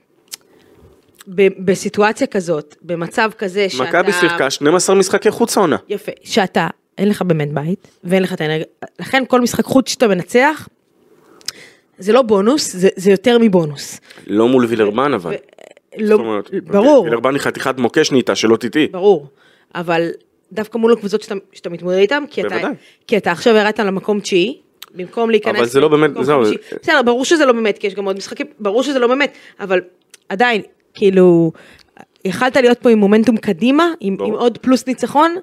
[1.28, 3.84] ב- בסיטואציה כזאת, במצב כזה שאתה...
[3.84, 5.78] מכבי שיחקה 12 משחקי חוץ העונה.
[5.90, 8.66] יפה, שאתה, אין לך באמת בית, ואין לך את האנרגיה,
[9.00, 10.68] לכן כל משחק חוץ שאתה מנצח,
[11.98, 14.00] זה לא בונוס, זה, זה יותר מבונוס.
[14.28, 15.34] לא מול וילרבן אבל.
[15.98, 18.88] לא, זאת אומרת, ברור, וילרבן היא חתיכת מוקש נהייתה, שלא תטעי.
[18.88, 19.28] ברור,
[19.76, 20.10] אבל
[20.52, 22.56] דווקא מול הקבוצות שאתה, שאתה מתמודד איתן, כי אתה.
[23.08, 24.58] כי אתה עכשיו ירדת למקום תשיעי,
[24.96, 25.56] במקום להיכנס...
[25.56, 26.42] אבל זה לא באמת- זהו,
[26.82, 29.82] בסדר, ברור שזה לא באמת, כי יש גם עוד משחקים, ברור שזה לא באמת, אבל
[30.30, 30.62] עדיין,
[30.94, 31.52] כאילו,
[32.26, 34.18] יכלת להיות פה עם מומנטום קדימה, עם.
[34.26, 35.36] עם עוד פלוס ניצחון,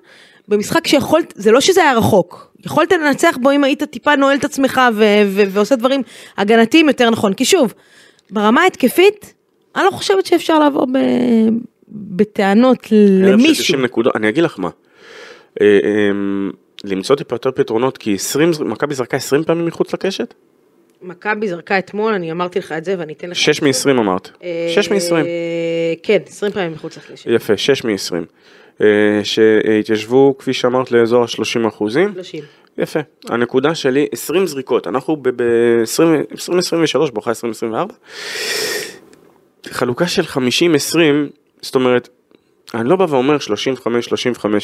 [0.48, 4.44] במשחק שיכולת, זה לא שזה היה רחוק, יכולת לנצח בו אם היית טיפה נועל את
[4.44, 6.02] עצמך ו- ו- ועושה דברים
[6.38, 7.74] הגנתיים יותר נכון, כי שוב,
[8.30, 9.34] ברמה ההתקפית,
[9.76, 10.98] אני לא חושבת שאפשר לבוא ב...
[11.88, 12.86] בטענות
[13.22, 13.64] למישהו.
[13.64, 14.68] 90 נקודות, אני אגיד לך מה.
[16.84, 20.34] אה, אה, למצוא טיפה יותר פתרונות, כי 20, מכבי זרקה 20 פעמים מחוץ לקשת?
[21.02, 23.36] מכבי זרקה אתמול, אני אמרתי לך את זה ואני אתן לך...
[23.36, 24.30] 6 מ-20 אמרת.
[24.68, 25.12] 6 מ-20.
[25.12, 25.22] אה,
[26.02, 27.30] כן, 20 פעמים מחוץ לקשת.
[27.30, 28.82] יפה, 6 מ-20.
[29.22, 32.12] שהתיישבו, כפי שאמרת, לאזור ה-30 אחוזים.
[32.14, 32.44] 30.
[32.78, 33.00] יפה.
[33.28, 37.94] הנקודה שלי, 20 זריקות, אנחנו ב-2023, בואכה 2024.
[39.66, 40.36] חלוקה של 50-20,
[41.62, 42.08] זאת אומרת,
[42.74, 43.88] אני לא בא ואומר 35-35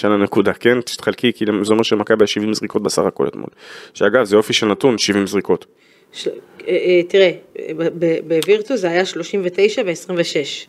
[0.05, 0.81] על הנקודה, כן?
[0.81, 3.49] תתחלקי, כי זה אומר שמכבי היה 70 זריקות בסך הכל אתמול.
[3.95, 5.67] שאגב, זה יופי של נתון, 70 זריקות.
[6.13, 6.37] של- אה,
[6.69, 7.31] אה, תראה,
[8.25, 10.69] בווירטו זה היה 39 ו-26.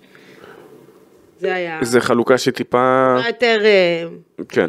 [1.40, 1.80] זה היה...
[1.82, 3.58] זה חלוקה שטיפה, יותר...
[3.64, 4.04] אה,
[4.50, 4.68] כן.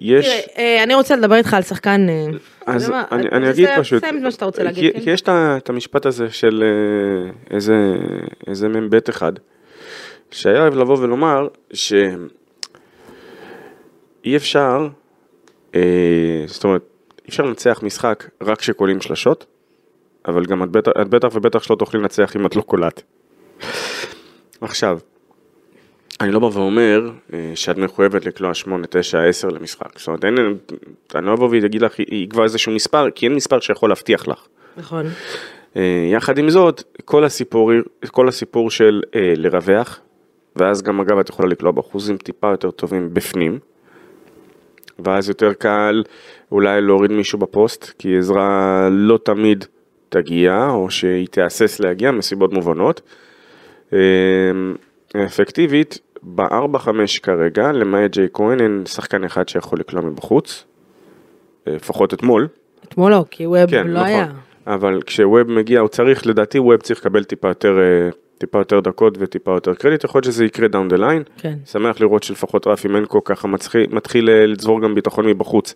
[0.00, 0.26] יש...
[0.26, 2.06] תראה, אה, אני רוצה לדבר איתך על שחקן...
[2.66, 5.10] אז אני, אגיד פשוט, סיים את מה שאתה רוצה להגיד, כי, כן?
[5.10, 6.64] יש את המשפט הזה של
[8.46, 9.32] איזה מ"ב אחד,
[10.30, 11.96] שהיה אוהב לבוא ולומר שאי
[14.36, 14.88] אפשר,
[15.74, 16.82] אה, זאת אומרת,
[17.18, 19.46] אי אפשר לנצח משחק רק כשקולים שלשות,
[20.28, 23.02] אבל גם את בטח, את בטח ובטח שלא תוכלי לנצח אם את לא קולט.
[24.60, 24.98] עכשיו,
[26.20, 29.98] אני לא בא ואומר אה, שאת מחויבת לקלוע 8, 9, 10 למשחק.
[29.98, 30.34] זאת אומרת, אין,
[31.14, 34.46] אני לא אבוא ואגיד לך, יקבע איזשהו מספר, כי אין מספר שיכול להבטיח לך.
[34.76, 35.06] נכון.
[35.76, 37.72] אה, יחד עם זאת, כל הסיפור,
[38.10, 40.00] כל הסיפור של אה, לרווח,
[40.60, 43.58] ואז גם אגב את יכולה לקלוע באחוזים טיפה יותר טובים בפנים,
[44.98, 46.02] ואז יותר קל
[46.52, 49.64] אולי להוריד מישהו בפוסט, כי עזרה לא תמיד
[50.08, 53.00] תגיע, או שהיא תהסס להגיע מסיבות מובנות.
[53.92, 53.98] אה,
[55.26, 56.88] אפקטיבית, ב-4-5
[57.22, 60.64] כרגע, למעט ג'ייק כהן, אין שחקן אחד שיכול לקלוע מבחוץ.
[61.68, 62.48] אה, לפחות אתמול.
[62.84, 64.06] אתמול לא, כי ווב כן, לא נכון.
[64.06, 64.26] היה.
[64.66, 69.14] אבל כשווב מגיע, הוא צריך, לדעתי ווב צריך לקבל טיפה יותר, אה, טיפה יותר דקות
[69.18, 71.22] וטיפה יותר קרדיט, יכול להיות שזה יקרה down the line.
[71.38, 71.54] כן.
[71.66, 75.74] שמח לראות שלפחות רפי מנקו ככה מתחיל, מתחיל אה, לצבור גם ביטחון מבחוץ.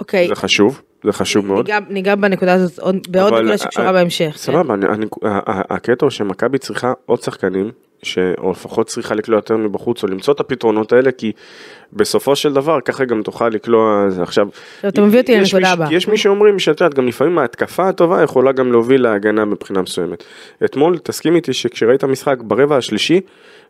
[0.00, 1.66] אוקיי, זה חשוב, זה חשוב מאוד.
[1.70, 4.24] ניגע- ניגע בנקודה הזאת עוד- בעוד נקודה שקשורה אה, בהמשך.
[4.30, 4.36] כן?
[4.38, 4.74] סבבה,
[5.70, 7.70] הקטע הוא שמכבי צריכה עוד שחקנים,
[8.02, 11.32] ש- או לפחות צריכה לקלוע יותר מבחוץ, או למצוא את הפתרונות האלה, כי
[11.92, 14.48] בסופו של דבר ככה גם תוכל לקלוע זה עכשיו.
[14.88, 15.94] אתה מביא אותי לנקודה הבאה.
[15.94, 20.24] יש מי שאומרים שאת יודעת, גם לפעמים ההתקפה הטובה יכולה גם להוביל להגנה מבחינה מסוימת.
[20.64, 23.20] אתמול, תסכים איתי שכשראית משחק ברבע השלישי,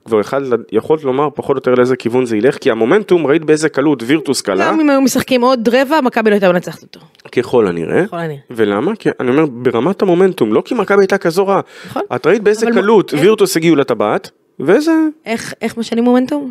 [0.05, 0.41] כבר אחד,
[0.73, 4.41] יכולת לומר פחות או יותר לאיזה כיוון זה ילך, כי המומנטום, ראית באיזה קלות וירטוס
[4.41, 7.01] קלה, גם אם היו משחקים עוד רבע, מכבי לא הייתה מנצחת אותו.
[7.33, 8.07] ככל הנראה.
[8.07, 8.37] ככל הנראה.
[8.51, 8.97] ולמה?
[8.97, 11.61] כי אני אומר, ברמת המומנטום, לא כי מכבי הייתה כזו רעה.
[11.87, 12.03] נכון.
[12.15, 14.93] את ראית באיזה קלות וירטוס הגיעו לטבעת, ואיזה...
[15.27, 16.51] איך משנים מומנטום?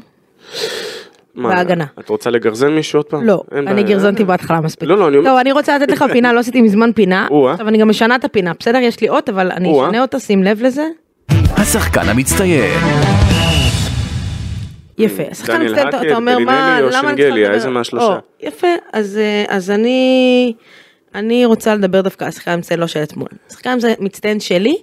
[1.35, 1.85] מה, בהגנה.
[1.99, 3.23] את רוצה לגרזן מישהו עוד פעם?
[3.23, 3.83] לא, אני.
[3.83, 4.89] גרזנתי בהתחלה מספיק.
[4.89, 5.29] לא, לא, אני אומר...
[5.29, 7.27] טוב, אני רוצה לתת לך פינה, לא עשיתי מזמן פינה.
[7.51, 8.77] עכשיו אני גם משנה את הפינה, בסדר?
[8.77, 9.71] יש לי אות, אבל אני.
[9.71, 10.87] אשנה אותה, שים לב לזה.
[11.57, 12.73] השחקן המצטיין.
[14.97, 15.23] יפה.
[15.31, 17.17] השחקן דניאל מצטיין, אתה אומר מה, למה אני?
[17.17, 17.53] צריכה לדבר?
[17.53, 18.19] איזה מהשלושה?
[18.41, 20.53] יפה, אז אה, אז אני
[21.15, 23.27] אני רוצה לדבר דווקא על השחקן המצטיין לא של אתמול.
[23.49, 24.75] השחקן המצטיין שלי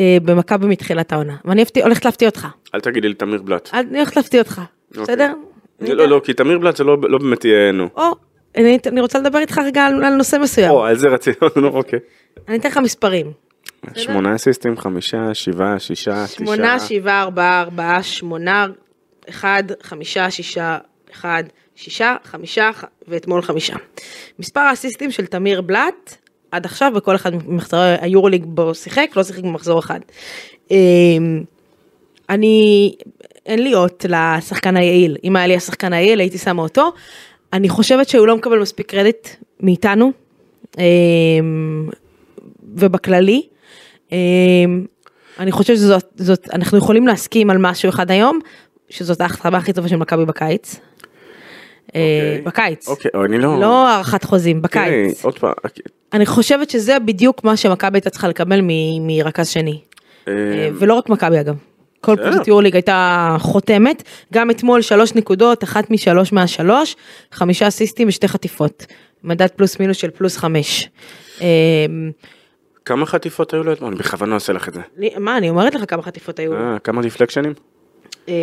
[0.00, 1.36] אה, במכבי מתחילת העונה.
[1.44, 2.46] ואני הולכת להפתיע אותך.
[2.74, 3.70] אל תגידי לי תמיר בלאט.
[3.74, 4.60] אני הולכת להפתיע אותך,
[4.90, 5.32] בסדר?
[5.80, 7.88] לא, לא, כי תמיר בלאט זה לא לא באמת יהיה נו.
[7.96, 8.02] או,
[8.56, 10.70] אני אני רוצה לדבר איתך רגע על על נושא מסוים.
[10.70, 11.98] או, על זה רצינו, נו, אוקיי.
[12.48, 13.32] אני אתן לך מספרים.
[13.94, 16.26] שמונה אסיסטים, חמישה, שבעה, שישה, תשעה.
[16.26, 18.66] שמונה, שבעה, ארבעה, ארבעה, שמונה,
[19.28, 20.78] אחד, חמישה, שישה,
[21.12, 23.76] אחד, שישה, חמישה, ח- ואתמול חמישה.
[24.38, 26.16] מספר האסיסטים של תמיר בלאט,
[26.50, 30.00] עד עכשיו בכל אחד ממחזורי היורוליג בו שיחק, לא שיחק במחזור אחד.
[30.70, 30.76] אמ,
[32.30, 32.94] אני,
[33.46, 36.92] אין לי אות לשחקן היעיל, אם היה לי השחקן היעיל הייתי שמה אותו.
[37.52, 39.28] אני חושבת שהוא לא מקבל מספיק קרדיט
[39.60, 40.12] מאיתנו,
[40.78, 41.88] אמ,
[42.74, 43.42] ובכללי.
[44.12, 44.16] אמ,
[45.38, 48.38] אני חושבת שזאת, זאת, אנחנו יכולים להסכים על משהו אחד היום,
[48.88, 50.76] שזאת ההחתמה הכי טובה של מכבי בקיץ.
[51.94, 52.88] אה, בקיץ.
[52.88, 53.60] אוקיי, אני לא...
[53.60, 55.24] לא הארכת חוזים, בקיץ.
[55.24, 55.52] עוד פעם,
[56.12, 58.60] אני חושבת שזה בדיוק מה שמכבי הייתה צריכה לקבל
[59.00, 59.80] מרכז שני.
[60.28, 61.56] אה, אה, ולא רק מכבי אגב.
[62.06, 62.16] כל.
[62.16, 66.96] קבוצת יורליג הייתה חותמת, גם אתמול שלוש נקודות, אחת משלוש מהשלוש,
[67.32, 68.86] חמישה אסיסטים ושתי חטיפות.
[69.24, 70.88] מדד פלוס מינוס של פלוס חמש.
[71.40, 71.46] אה,
[72.84, 73.90] כמה חטיפות היו לו אתמול?
[73.90, 74.80] אני בכוונה עושה לך את זה.
[75.18, 76.52] מה, אני אומרת לך כמה חטיפות היו.
[76.52, 77.52] אה, כמה דיפלקשנים?
[78.28, 78.34] אה,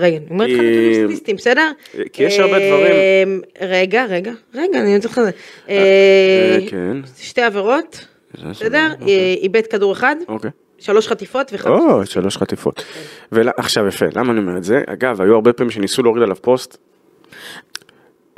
[0.00, 1.70] רגע, אני אומרת לך נתונים סטטיסטיים, בסדר?
[2.12, 3.40] כי יש הרבה אה, דברים.
[3.60, 5.30] רגע, רגע, רגע, אני לזה.
[5.68, 6.96] אה, אה, כן.
[7.18, 8.06] שתי עבירות,
[8.40, 8.92] זה בסדר?
[9.00, 9.38] אוקיי.
[9.42, 10.50] איבד כדור אחד, אוקיי.
[10.78, 11.66] שלוש חטיפות וחמש.
[11.66, 12.84] או, שלוש חטיפות.
[13.32, 14.82] ועכשיו יפה, למה אני אומר את זה?
[14.86, 16.76] אגב, היו הרבה פעמים שניסו להוריד עליו פוסט.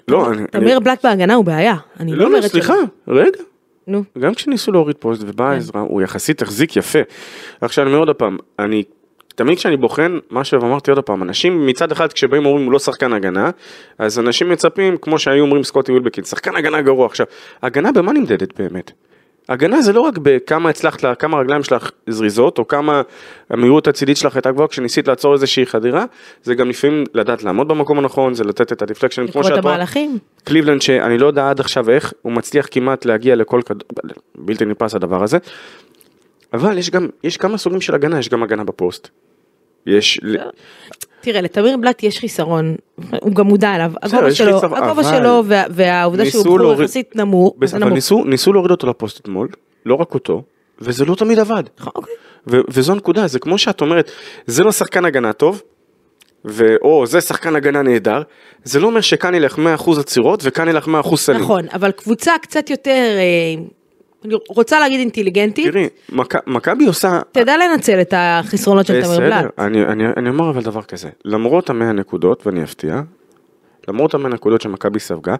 [0.09, 0.46] לא, אני...
[0.46, 1.74] תמיר בלאט בהגנה הוא בעיה.
[2.00, 2.74] אני לא לא, לא, אומרת סליחה,
[3.07, 3.20] שלא.
[3.20, 3.42] רגע.
[3.87, 4.05] נו.
[4.18, 6.98] גם כשניסו להוריד פוסט ובאה עזרה, הוא יחסית החזיק יפה.
[7.61, 8.83] עכשיו אני אומר עוד פעם, אני,
[9.35, 13.12] תמיד כשאני בוחן, מה שאמרתי עוד פעם, אנשים מצד אחד כשבאים אומרים הוא לא שחקן
[13.12, 13.50] הגנה,
[13.98, 17.07] אז אנשים מצפים, כמו שהיו אומרים סקוטי ווילבקין, שחקן הגנה גרוע.
[17.07, 17.26] עכשיו,
[17.62, 18.92] הגנה במה נמדדת באמת?
[19.51, 23.03] הגנה זה לא רק בכמה הצלחת, כמה הרגליים שלך זריזות, או כמה
[23.51, 26.05] המהירות הצידית שלך הייתה גבוהה כשניסית לעצור איזושהי חדירה,
[26.43, 29.75] זה גם לפעמים לדעת לעמוד במקום הנכון, זה לתת את ה deflection, כמו שאת רואה.
[30.45, 33.83] קליבלנד שאני לא יודע עד עכשיו איך, הוא מצליח כמעט להגיע לכל כדור,
[34.35, 35.39] בלתי נתפס הדבר הזה.
[36.53, 39.09] אבל יש גם, יש כמה סוגים של הגנה, יש גם הגנה בפוסט.
[39.87, 40.37] יש, ל-
[41.20, 42.76] תראה, לתמיר בלאט יש חיסרון,
[43.20, 43.92] הוא גם מודע אליו.
[44.02, 47.92] הגובה שלו, הגובה אבל שלו וה- והעובדה שהוא בחור יחסית נמוך, אבל נמוך.
[47.94, 49.48] ניסו, ניסו להוריד אותו לפוסט אתמול,
[49.87, 50.42] לא רק אותו,
[50.80, 51.62] וזה לא תמיד עבד.
[51.78, 52.14] נכון, אוקיי.
[52.46, 54.11] וזו הנקודה, זה כמו שאת אומרת,
[54.46, 55.62] זה לא שחקן הגנה טוב,
[56.44, 58.22] ואו זה שחקן הגנה נהדר,
[58.64, 61.40] זה לא אומר שכאן ילך 100% עצירות וכאן ילך 100% סלים.
[61.40, 63.62] נכון, אבל קבוצה קצת יותר, אה,
[64.48, 69.44] רוצה להגיד אינטליגנטית, תראי, מכ- מכבי עושה, תדע לנצל את החסרונות של תמיר בסדר, בלאט.
[69.59, 73.00] אני, אני, אני אומר אבל דבר כזה, למרות המאה נקודות, ואני אפתיע,
[73.88, 75.35] למרות המאה נקודות שמכבי ספגה,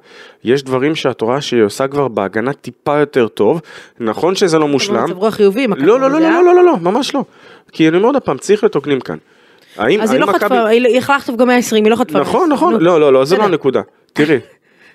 [0.45, 3.61] יש דברים שאת רואה שהיא עושה כבר בהגנה טיפה יותר טוב,
[4.01, 6.19] נכון שזה לא מושלם, מצב רוח חיובי, מכבי לא, לא, לא.
[6.21, 7.25] לא, לא, לא, לא, ממש לא,
[7.73, 9.17] כי אני אומר עוד פעם, צריך להיות הוגנים כאן.
[9.77, 12.21] האם, אז היא האם לא מכבי- חטפה, היא יכלה לחטוף גם 120, היא לא חטפה.
[12.21, 12.53] נכון, 120.
[12.53, 12.83] נכון.
[12.85, 13.53] לא, לא, לא, זה לא בסדר.
[13.53, 13.81] הנקודה.
[14.13, 14.39] תראי,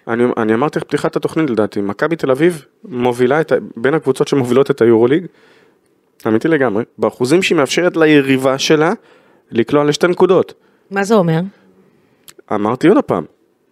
[0.07, 4.71] אני, אני אמרתי לך פתיחת התוכנית לדעתי, מכבי תל אביב מובילה את, בין הקבוצות שמובילות
[4.71, 5.25] את היורוליג,
[6.27, 8.93] אמיתי לגמרי, באחוזים שהיא מאפשרת ליריבה שלה
[9.51, 10.53] לקלוע לשתי נקודות.
[10.91, 11.39] מה זה אומר?
[12.53, 13.23] אמרתי עוד פעם,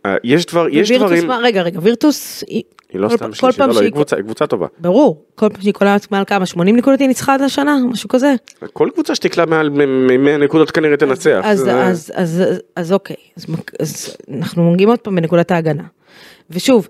[0.06, 3.68] אה, יש דבר, יש ווירטוס, דברים, מה- רגע, רגע, וירטוס, היא- לא סתם שלישית, לא,
[3.68, 4.68] לא, היא קבוצה, היא קבוצה טובה.
[4.80, 8.36] ברור, כל פעם שהיא קולה מעל כמה, 80 נקודות היא ניצחה עד השנה, משהו כזה.
[8.74, 9.70] כל קבוצה שתקלע מעל
[10.20, 11.42] 100 נקודות כנראה תנצח.
[11.44, 12.44] אז, זה- אז, אז, אז,
[12.76, 13.46] אז אוקיי, אז,
[13.80, 15.84] אז אנחנו מגיעים עוד פעם בנקודת ההגנה.
[16.50, 16.88] ושוב,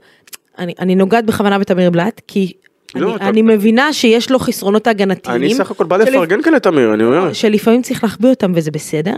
[0.58, 2.54] אני, אני נוגעת בכוונה בתמיר בלאט, כי
[2.96, 5.42] לא, אני, אתה- אני מבינה שיש לו חסרונות הגנתיים.
[5.44, 7.34] אני סך הכל בא לפרגן כאן לתמיר, אני אומר.
[7.34, 9.14] שלפעמים צריך להחביא אותם וזה בסדר,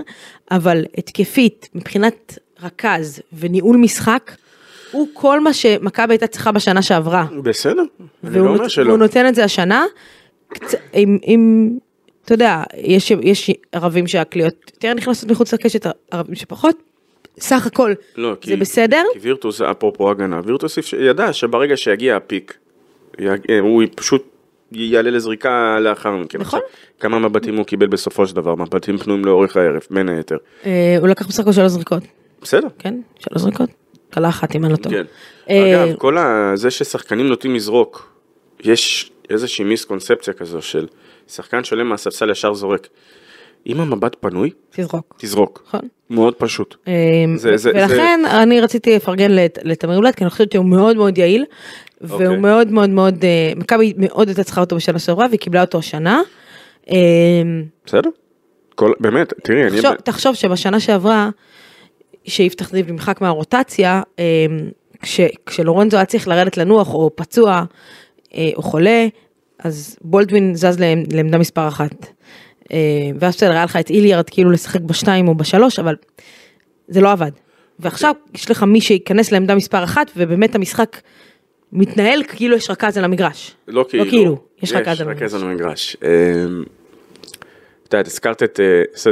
[0.52, 4.32] אבל התקפית, מבחינת רכז וניהול משחק,
[4.92, 7.26] הוא כל מה שמכבי הייתה צריכה בשנה שעברה.
[7.44, 7.84] בסדר,
[8.24, 8.88] אני לא אומר שלא.
[8.90, 9.86] והוא נותן את זה השנה,
[10.54, 11.72] קצ- עם, עם,
[12.26, 16.76] אתה יודע, יש, יש ערבים שהקליעות יותר נכנסות מחוץ לקשת, ערבים שפחות,
[17.40, 22.58] סך הכל לא, זה כי- בסדר, כי וירטוס, אפרופו הגנה, וירטוס ידע שברגע שיגיע הפיק,
[23.20, 24.26] יג- אה, הוא פשוט
[24.72, 26.38] יעלה לזריקה לאחר מכן.
[26.42, 26.60] נכון.
[26.60, 30.38] עכשיו, כמה מבטים הוא קיבל בסופו של דבר, מבטים פנויים לאורך הערב, בין היתר.
[30.66, 32.04] אה, הוא לקח בסך הכל שלוש זריקות,
[32.42, 32.68] בסדר.
[32.80, 32.94] כן?
[33.20, 33.70] שלוש זריקות?
[34.10, 34.96] קלה אחת אם אני לא טועה.
[34.96, 35.04] כן.
[35.50, 36.52] אה, אגב, כל ה...
[36.56, 38.14] זה ששחקנים נוטים לזרוק,
[38.64, 40.88] יש איזושהי מיסקונספציה כזו של
[41.28, 42.88] שחקן שעולה מהספסל ישר זורק.
[43.68, 45.16] אם המבט פנוי, תזרוק.
[45.20, 45.64] תזרוק.
[45.68, 45.80] נכון.
[46.10, 46.76] מאוד פשוט.
[47.36, 51.18] זה- זה- ולכן אני רציתי לפרגן לת- לתמיר בלאט, כי אני חושבת שהוא מאוד מאוד
[51.18, 51.46] יעיל,
[52.02, 52.38] והוא אוקיי.
[52.38, 56.22] מאוד מאוד מאוד, אה, מכבי מאוד הייתה צריכה אותו בשנה שעברה, והיא קיבלה אותו השנה.
[56.92, 56.96] אה,
[57.86, 58.10] בסדר?
[58.76, 58.92] כל...
[59.00, 59.72] באמת, תראי, אני...
[59.82, 61.30] תחשוב, תחשוב שבשנה שעברה,
[62.26, 64.46] שיפתח זיו נמחק מהרוטציה, אה,
[65.02, 67.64] כש, כשלורנזו היה צריך לרדת לנוח או פצוע
[68.36, 69.08] אה, או חולה,
[69.60, 72.08] אז בולדווין זז לעמ- לעמדה מספר אחת.
[72.72, 72.78] אה,
[73.20, 75.96] ואז בסדר, היה לך את איליארד כאילו לשחק בשתיים או בשלוש, אבל
[76.88, 77.32] זה לא עבד.
[77.80, 80.98] ועכשיו יש לך מי שייכנס לעמדה מספר אחת, ובאמת המשחק
[81.72, 83.56] מתנהל כאילו יש רכז על המגרש.
[83.68, 84.06] לא כאילו.
[84.06, 85.22] כאילו, יש רכז על יש המגרש.
[85.22, 85.98] רכז על המגרש.
[86.04, 86.64] אמ,
[87.84, 88.60] את יודעת, הזכרת את...
[88.60, 89.12] אה,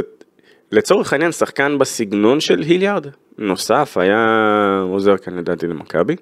[0.72, 3.06] לצורך העניין, שחקן בסגנון של היליארד,
[3.38, 4.26] נוסף, היה
[4.82, 6.16] עוזר כאן לדעתי למכבי.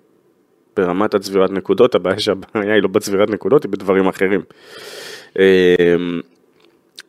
[0.77, 4.41] ברמת הצבירת נקודות, הבעיה שהבעיה היא לא בצבירת נקודות, היא בדברים אחרים.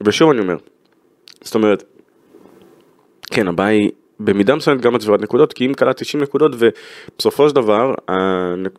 [0.06, 0.56] ושוב אני אומר,
[1.42, 1.84] זאת אומרת,
[3.32, 7.56] כן, הבעיה היא במידה מסוימת גם הצבירת נקודות, כי אם קלט 90 נקודות ובסופו של
[7.56, 7.94] דבר,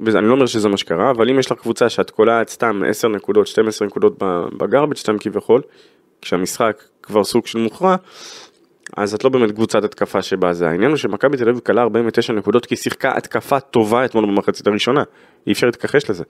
[0.01, 3.09] ואני לא אומר שזה מה שקרה, אבל אם יש לך קבוצה שאת קולעת סתם 10
[3.09, 4.19] נקודות, 12 נקודות
[4.59, 5.63] בגרבג' סתם כביכול,
[6.23, 7.97] כשהמשחק כבר סוג של מוכרע,
[8.97, 10.69] אז את לא באמת קבוצת התקפה שבה זה.
[10.69, 15.03] העניין הוא שמכבי תל אביב קלה 49 נקודות כי שיחקה התקפה טובה אתמול במחצית הראשונה,
[15.47, 16.25] אי אפשר להתכחש לזה.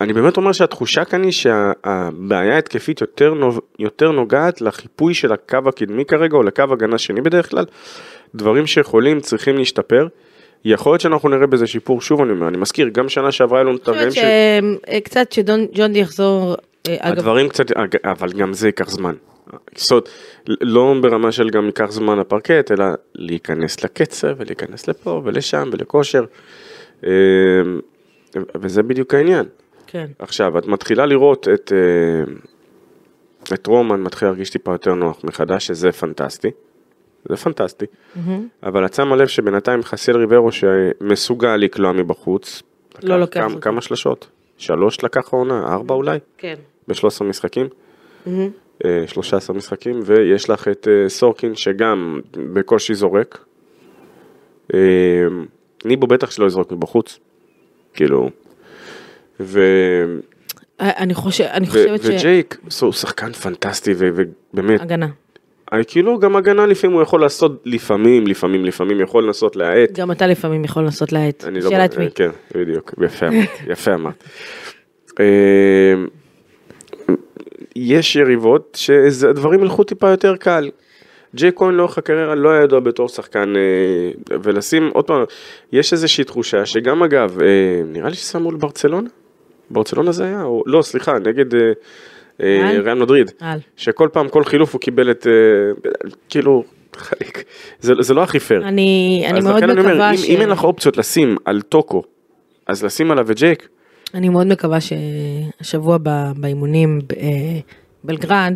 [0.00, 3.58] אני באמת אומר שהתחושה כאן היא שהבעיה ההתקפית יותר, נוג...
[3.78, 7.64] יותר נוגעת לחיפוי של הקו הקדמי כרגע, או לקו הגנה שני בדרך כלל,
[8.34, 10.06] דברים שיכולים, צריכים להשתפר.
[10.64, 13.64] יכול להיות שאנחנו נראה בזה שיפור, שוב אני אומר, אני מזכיר, גם שנה שעברה היה
[13.64, 16.54] לנו את אני הרגעים חושבת שקצת שג'ון די יחזור,
[16.88, 17.66] אה, אגב, הדברים קצת,
[18.04, 19.14] אבל גם זה ייקח זמן.
[19.76, 20.08] זאת
[20.60, 22.84] לא ברמה של גם ייקח זמן לפרקט, אלא
[23.14, 26.24] להיכנס לקצב ולהיכנס לפה ולשם ולכושר.
[27.06, 27.10] אה,
[28.60, 29.46] וזה בדיוק העניין.
[29.90, 30.06] כן.
[30.18, 32.34] עכשיו, את מתחילה לראות את, אה,
[33.54, 36.50] את רומן מתחיל להרגיש טיפה יותר נוח מחדש, שזה פנטסטי.
[37.28, 37.86] זה פנטסטי.
[38.62, 42.62] אבל את שמה לב שבינתיים חסיל ריברו שמסוגל לקלוע מבחוץ.
[43.02, 43.60] לא לוקח כמה.
[43.60, 44.28] כמה שלשות?
[44.56, 46.18] שלוש לקח העונה, ארבע אולי?
[46.38, 46.54] כן.
[46.88, 47.66] ב-13 משחקים.
[48.84, 52.20] אה, 13 משחקים, ויש לך את אה, סורקין שגם
[52.52, 53.44] בקושי זורק.
[54.74, 54.78] אה,
[55.84, 57.18] ניבו בטח שלא יזרוק מבחוץ.
[57.94, 58.30] כאילו.
[59.40, 59.60] ו...
[60.80, 62.06] אה, אני חושב- אני ו- חושבת ש...
[62.06, 65.06] וג'ייק הוא שחקן פנטסטי ובאמת, הגנה.
[65.72, 69.92] אה, כאילו גם הגנה לפעמים הוא יכול לעשות לפעמים, לפעמים, לפעמים יכול לנסות להאט.
[69.92, 71.44] גם אתה לפעמים יכול לנסות להאט.
[71.44, 71.70] אני לא...
[71.70, 72.10] שאלה את מי.
[72.14, 74.24] כן, בדיוק, יפה אמרת, יפה אמרת.
[75.20, 75.94] אה,
[77.76, 80.70] יש יריבות שהדברים ילכו טיפה יותר קל.
[81.34, 85.24] ג'יי כהן לאורך הקריירה לא היה ידוע בתור שחקן, אה, ולשים, עוד פעם,
[85.72, 87.46] יש איזושהי תחושה שגם אגב, אה,
[87.86, 88.56] נראה לי ששמו מול
[89.70, 90.12] ברצלונה?
[90.12, 90.42] זה היה?
[90.42, 91.60] או, לא, סליחה, נגד אה,
[92.42, 92.80] אה?
[92.80, 93.30] ריאל מדריד.
[93.76, 95.32] שכל פעם, כל חילוף הוא קיבל את, אה,
[96.28, 96.64] כאילו,
[96.96, 97.44] חלק.
[97.80, 98.68] זה, זה לא הכי פייר.
[98.68, 100.24] אני אני מאוד לכן אני אומר, מקווה אם, ש...
[100.24, 102.02] אם אין לך אופציות לשים על טוקו,
[102.66, 103.68] אז לשים עליו את ג'ייק,
[104.14, 105.98] אני מאוד מקווה שהשבוע
[106.36, 107.00] באימונים
[108.04, 108.54] בבלגרד,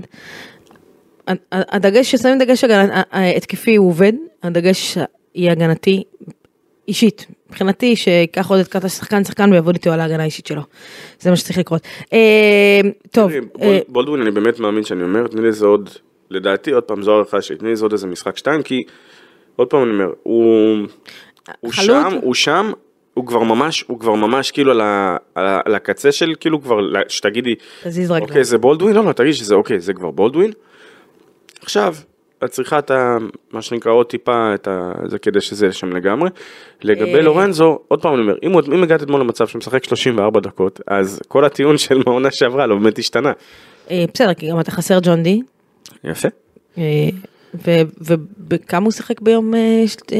[1.52, 4.98] הדגש, ששמים דגש הגנ- התקפי הוא עובד, הדגש
[5.34, 6.02] יהיה הגנתי
[6.88, 10.62] אישית, מבחינתי שיקח עוד את קאטה שחקן שחקן ויעבוד איתו על ההגנה האישית שלו,
[11.20, 11.82] זה מה שצריך לקרות.
[12.12, 15.90] אה, טוב, אה, בול- בולדווין אני באמת מאמין שאני אומר, תני לזה עוד,
[16.30, 18.82] לדעתי עוד פעם זו הערכה שלי, תני לזה עוד איזה משחק שתיים, כי
[19.56, 20.76] עוד פעם אני אומר, הוא,
[21.60, 21.72] הוא?
[21.72, 22.72] שם, הוא שם,
[23.14, 26.62] הוא כבר ממש, הוא כבר ממש כאילו על, ה, על, ה, על הקצה של כאילו
[26.62, 26.78] כבר,
[27.08, 27.54] שתגידי.
[28.30, 30.50] אוקיי זה בולדווין, לא לא תגיד שזה אוקיי זה כבר בולדווין.
[31.62, 31.94] עכשיו,
[32.44, 33.16] את צריכה את ה...
[33.52, 34.92] מה שנקרא עוד טיפה את ה...
[35.06, 36.30] זה כדי שזה יהיה שם לגמרי.
[36.82, 37.20] לגבי אה.
[37.20, 41.44] לורנזו, עוד פעם אני אומר, אם, אם הגעת אתמול למצב שמשחק 34 דקות, אז כל
[41.44, 43.32] הטיעון של העונה שעברה לא באמת השתנה.
[43.90, 45.40] אה, בסדר, כי גם אתה חסר ג'ון די.
[46.04, 46.28] יפה.
[46.78, 46.82] אה,
[47.54, 49.54] ו- ובכמה הוא שיחק ביום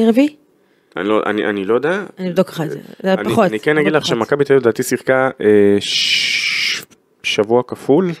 [0.07, 0.35] רביעי?
[0.97, 2.03] אני לא, אני, אני לא יודע.
[2.19, 2.79] אני אבדוק לך את זה.
[3.03, 3.45] זה היה פחות.
[3.45, 4.05] אני כן אגיד לך.
[4.05, 6.83] שמכבי תל אביב לדעתי שיחקה אה, ש...
[7.23, 8.11] שבוע כפול,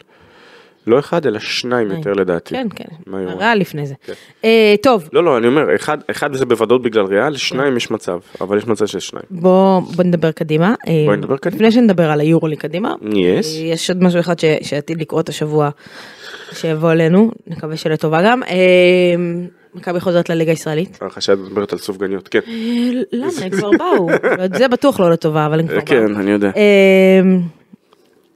[0.87, 2.55] לא אחד אלא שניים יותר לדעתי.
[2.55, 3.13] כן, כן.
[3.13, 3.93] ריאל לפני זה.
[4.05, 4.13] כן.
[4.43, 5.75] אה, טוב, לא, לא, אני אומר,
[6.11, 9.25] אחד, זה בוודאות בגלל ריאל, שניים יש מצב, אבל יש מצב של שניים.
[9.31, 10.75] בוא בוא נדבר קדימה.
[10.87, 11.55] אה, בואי נדבר קדימה.
[11.55, 12.93] לפני שנדבר על היורולי קדימה.
[13.15, 13.57] יש.
[13.57, 15.69] אה, יש עוד משהו אחד שעתיד לקרות השבוע
[16.51, 18.41] שיבוא אלינו, נקווה שלטובה גם.
[19.75, 20.99] מכבי חוזרת לליגה הישראלית.
[21.19, 22.39] שאת מדברת על סופגניות, כן.
[23.11, 23.31] למה?
[23.41, 24.07] הם כבר באו.
[24.59, 25.85] זה בטוח לא לטובה, אבל הם כבר באו.
[25.85, 26.51] כן, אני יודע.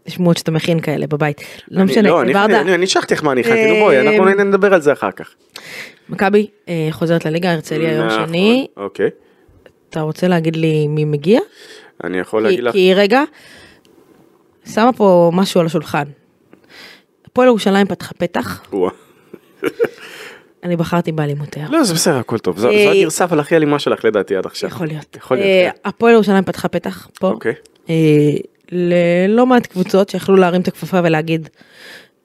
[0.07, 1.41] שמועות שאתה מכין כאלה בבית.
[1.71, 2.61] לא אני- משנה, לא, אני- ורדה.
[2.61, 5.29] אני שכחתי איך מה אני הכנתי, נו בואי, אנחנו אה, נדבר על זה אחר כך.
[6.09, 8.67] מכבי אה, חוזרת לליגה, הרצליה יום נכון, שני.
[8.77, 9.09] אוקיי.
[9.89, 11.39] אתה רוצה להגיד לי מי מגיע?
[12.03, 13.23] אני יכול להגיד לך, כי רגע,
[14.73, 16.03] שמה פה משהו על השולחן.
[17.25, 18.63] הפועל ירושלים פתחה פתח.
[20.63, 21.67] אני בחרתי באלימותיה.
[21.69, 22.57] לא, זה בסדר, הכל טוב.
[22.59, 24.69] זו אה, הגרסה אבל הכי אלימה שלך לדעתי עד עכשיו.
[24.69, 25.17] יכול להיות.
[25.29, 25.69] כן.
[25.85, 27.33] הפועל ירושלים פתחה פתח פה.
[28.71, 31.49] ללא מעט קבוצות שיכלו להרים את הכפפה ולהגיד,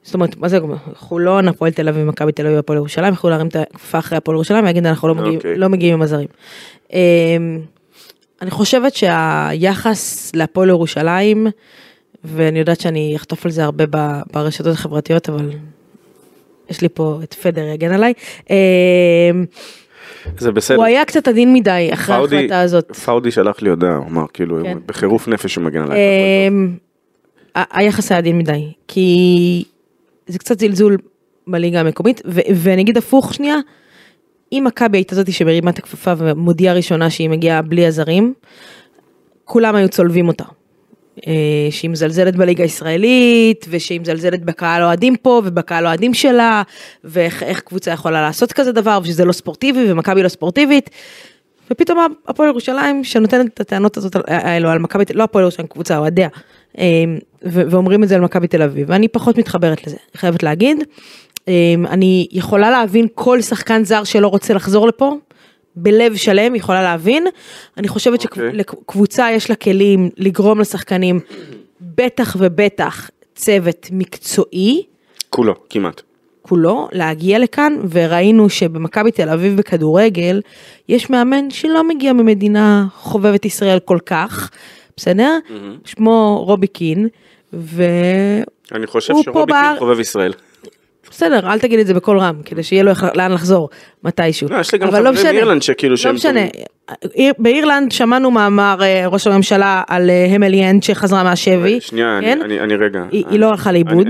[0.03, 0.59] זאת אומרת, מה זה,
[0.95, 4.35] חולון, הפועל תל אביב, מכבי תל אביב, הפועל ירושלים, יכלו להרים את הכפפה אחרי הפועל
[4.35, 5.57] ירושלים ולהגיד אנחנו לא מגיעים, אוקיי.
[5.57, 6.29] לא מגיעים עם הזרים.
[6.93, 7.37] אה,
[8.43, 11.47] אני חושבת שהיחס להפועל ירושלים,
[12.25, 13.85] ואני יודעת שאני אחטוף על זה הרבה
[14.33, 15.51] ברשתות החברתיות, אבל
[16.71, 18.13] יש לי פה את פדר יגן עליי.
[20.39, 20.77] זה בסדר.
[20.77, 22.97] הוא היה קצת עדין מדי אחרי פאודי- ההחלטה הזאת.
[22.97, 24.79] פאודי שלח לי הודעה, הוא אמר כאילו, כן.
[24.87, 25.99] בחירוף נפש הוא מגן עליי.
[26.49, 26.77] אמ,
[27.55, 29.65] היחס היה עדין מדי, כי
[30.27, 30.97] זה קצת זלזול
[31.47, 32.21] בליגה המקומית,
[32.55, 33.57] ואני אגיד הפוך שנייה,
[34.53, 38.35] אם מכבי הייתה זאתי שמרימה את הכפפה ומודיעה ראשונה שהיא מגיעה בלי הזרים,
[39.45, 40.45] כולם היו צולבים אותה.
[41.27, 41.33] אה,
[41.71, 46.63] שהיא מזלזלת בליגה הישראלית, ושהיא מזלזלת בקהל אוהדים פה, ובקהל אוהדים שלה,
[47.05, 50.91] ואיך איך קבוצה יכולה לעשות כזה דבר, ושזה לא ספורטיבי, ומכבי לא ספורטיבית.
[51.71, 56.29] ופתאום הפועל ירושלים שנותנת את הטענות הזאת האלו על מכבי, לא הפועל ירושלים, קבוצה אוהדיה,
[56.79, 56.85] אה,
[57.43, 60.79] ואומרים את זה על מכבי תל אביב, ואני פחות מתחברת לזה, חייבת להגיד.
[61.49, 65.17] אה, אני יכולה להבין כל שחקן זר שלא רוצה לחזור לפה,
[65.77, 67.27] בלב שלם, יכולה להבין.
[67.77, 68.51] אני חושבת אוקיי.
[68.53, 71.21] שלקבוצה יש לה כלים לגרום לשחקנים,
[71.81, 74.83] בטח ובטח צוות מקצועי,
[75.31, 76.03] כולו, כמעט.
[76.43, 80.41] כולו להגיע לכאן וראינו שבמכבי תל אביב בכדורגל
[80.89, 84.51] יש מאמן שלא מגיע ממדינה חובבת ישראל כל כך,
[84.97, 85.39] בסדר?
[85.85, 87.09] שמו רובי קין,
[87.53, 90.33] ובסדר, אני חושב שרובי פה קין חובב ישראל.
[91.23, 93.69] אל תגיד את זה בקול רם, כדי שיהיה לו לאן לחזור
[94.05, 94.49] מתישהו.
[94.51, 95.33] לא, יש לי גם לא חברים משנה.
[95.33, 96.41] מאירלנד שכאילו שהם לא משנה.
[97.15, 102.27] איר- באירלנד שמענו מאמר אה, ראש הממשלה על אה, אמילי הנד שחזרה מהשבי, שנייה, אני-
[102.27, 102.41] כן?
[102.43, 103.03] אני רגע.
[103.11, 104.07] היא- לא הלכה לאיבוד.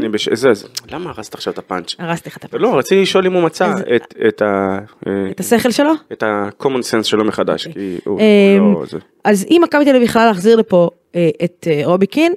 [0.91, 1.95] למה הרסת עכשיו את הפאנץ'?
[1.99, 2.61] הרסתי לך את הפרק.
[2.61, 4.79] לא, רציתי לשאול אם הוא מצא את- את ה...
[5.07, 5.93] אה, את השכל שלו?
[6.13, 6.67] את ה-common
[7.01, 8.21] sense שלו מחדש, כי הוא
[8.59, 8.83] לא...
[9.25, 12.33] אז אם מכבי תל אביב יכלה להחזיר לפה אה, את אה, רובי קין,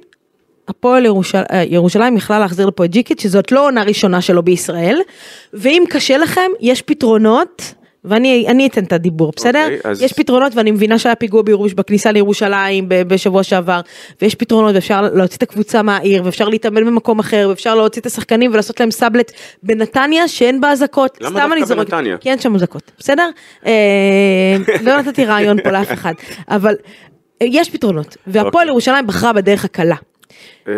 [0.68, 5.00] הפועל ירושל, אה, ירושלים יכלה להחזיר לפה את ג'יקיץ' שזאת לא עונה ראשונה שלו בישראל,
[5.52, 7.74] ואם קשה לכם, יש פתרונות.
[8.08, 9.64] ואני אני אתן את הדיבור, בסדר?
[9.64, 13.80] אוקיי, אז- יש פתרונות ואני מבינה שהיה פיגוע בירוש, בכניסה לירושלים בשבוע שעבר,
[14.22, 18.50] ויש פתרונות ואפשר להוציא את הקבוצה מהעיר, ואפשר להתאמן במקום אחר, ואפשר להוציא את השחקנים
[18.52, 21.18] ולעשות להם סאבלט בנתניה שאין בה אזעקות.
[21.20, 21.90] למה דווקא אני זורקת.
[21.90, 22.16] בנתניה?
[22.18, 23.28] כי אין שם אזעקות, בסדר?
[23.66, 23.72] אה,
[24.82, 26.12] לא נתתי רעיון פה לאף אחד,
[26.48, 26.74] אבל
[27.42, 28.68] אה, יש פתרונות, והפועל אוקיי.
[28.68, 29.96] ירושלים בחרה בדרך הקלה.
[30.68, 30.72] אמ,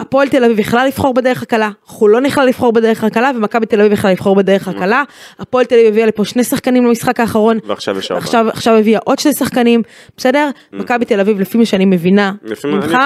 [0.00, 3.92] הפועל תל אביב יכלה לבחור בדרך הקלה, חולון יכלה לבחור בדרך הקלה, ומכבי תל אביב
[3.92, 5.02] יכלה לבחור בדרך הקלה.
[5.38, 7.58] הפועל תל אביב הביאה לפה שני שחקנים למשחק האחרון.
[7.66, 8.48] ועכשיו יש ארבעה.
[8.48, 9.82] עכשיו, הביאה עוד שני שחקנים,
[10.16, 10.48] בסדר?
[10.72, 12.32] מכבי תל אביב, לפי מה שאני מבינה
[12.64, 12.96] ממך,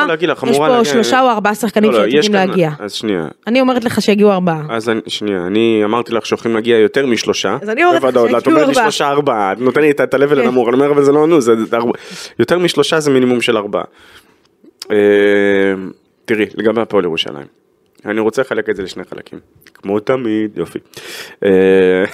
[0.51, 2.71] יש פה שלושה או ארבעה שחקנים לא, לא, שעתידים להגיע.
[2.79, 4.63] אז שנייה, אני אומרת לך שהגיעו ארבעה.
[4.71, 7.57] אז שנייה, אני אמרתי לך שהולכים להגיע יותר משלושה.
[7.63, 8.85] אז אני אומרת לך בוודאות, את שהגיעו אומרת לי ארבעה.
[8.85, 10.41] שלושה ארבעה, את נותנת לי את- את ה-level כן.
[10.41, 11.93] הנמוך, אני אומר אבל זה לא ענו, זה זה ארבע-
[12.39, 13.85] יותר משלושה זה מינימום של ארבעה.
[14.93, 15.75] אה,
[16.25, 17.47] תראי, לגבי הפועל ירושלים,
[18.05, 19.39] אני רוצה לחלק את זה לשני חלקים,
[19.75, 20.79] כמו תמיד, יופי.
[21.45, 22.05] אה,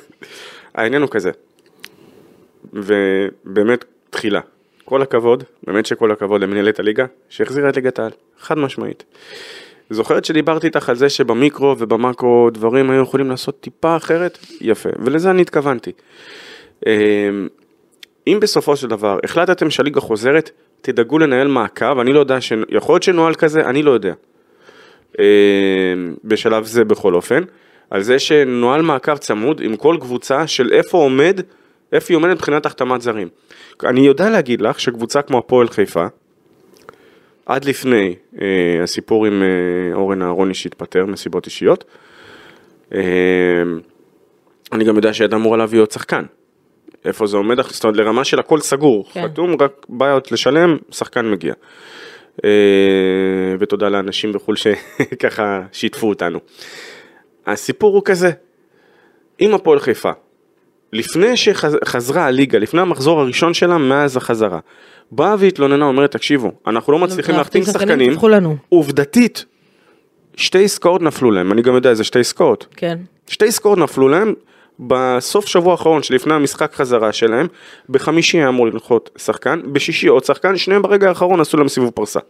[0.74, 1.30] העניין הוא כזה,
[2.72, 4.40] ובאמת תחילה,
[4.84, 9.04] כל הכבוד, באמת שכל הכבוד למנהלת הליגה, שהחזירה את ליגת העל, חד משמעית.
[9.90, 14.38] זוכרת שדיברתי איתך על זה שבמיקרו ובמקרו דברים היו יכולים לעשות טיפה אחרת?
[14.60, 15.92] יפה, ולזה אני התכוונתי.
[16.86, 17.48] אמ,
[18.26, 20.50] אם בסופו של דבר החלטתם שהליגה חוזרת,
[20.82, 22.52] תדאגו לנהל מעקב, אני לא יודע, ש...
[22.68, 24.14] יכול להיות שנוהל כזה, אני לא יודע.
[25.18, 25.24] אמ,
[26.24, 27.42] בשלב זה בכל אופן,
[27.90, 31.40] על זה שנוהל מעקב צמוד עם כל קבוצה של איפה עומד,
[31.92, 33.28] איפה היא עומדת מבחינת החתמת זרים.
[33.84, 36.06] אני יודע להגיד לך שקבוצה כמו הפועל חיפה,
[37.46, 41.84] עד לפני אה, הסיפור עם אה, אורן אהרוני שהתפטר מסיבות אישיות,
[42.94, 43.00] אה,
[44.72, 46.24] אני גם יודע שהייתה אמורה להביא עוד שחקן.
[47.04, 49.24] איפה זה עומד, זאת אומרת לרמה של הכל סגור, כן.
[49.24, 51.54] חתום, רק בעיות לשלם, שחקן מגיע.
[52.44, 52.50] אה,
[53.58, 56.38] ותודה לאנשים בחו"ל שככה שיתפו אותנו.
[57.46, 58.30] הסיפור הוא כזה,
[59.40, 60.10] אם הפועל חיפה,
[60.92, 64.58] לפני שחזרה הליגה, לפני המחזור הראשון שלה מאז החזרה,
[65.10, 68.12] באה והתלוננה, אומרת, תקשיבו, אנחנו לא מצליחים להחתים שחקנים.
[68.68, 69.44] עובדתית,
[70.36, 72.66] שתי עסקאות נפלו להם, אני גם יודע איזה שתי עסקאות.
[72.76, 72.98] כן.
[73.28, 74.34] שתי עסקאות נפלו להם
[74.86, 77.46] בסוף שבוע האחרון שלפני המשחק חזרה שלהם,
[77.88, 82.20] בחמישי היה אמור לנחות שחקן, בשישי עוד שחקן, שניהם ברגע האחרון עשו להם סיבוב פרסה.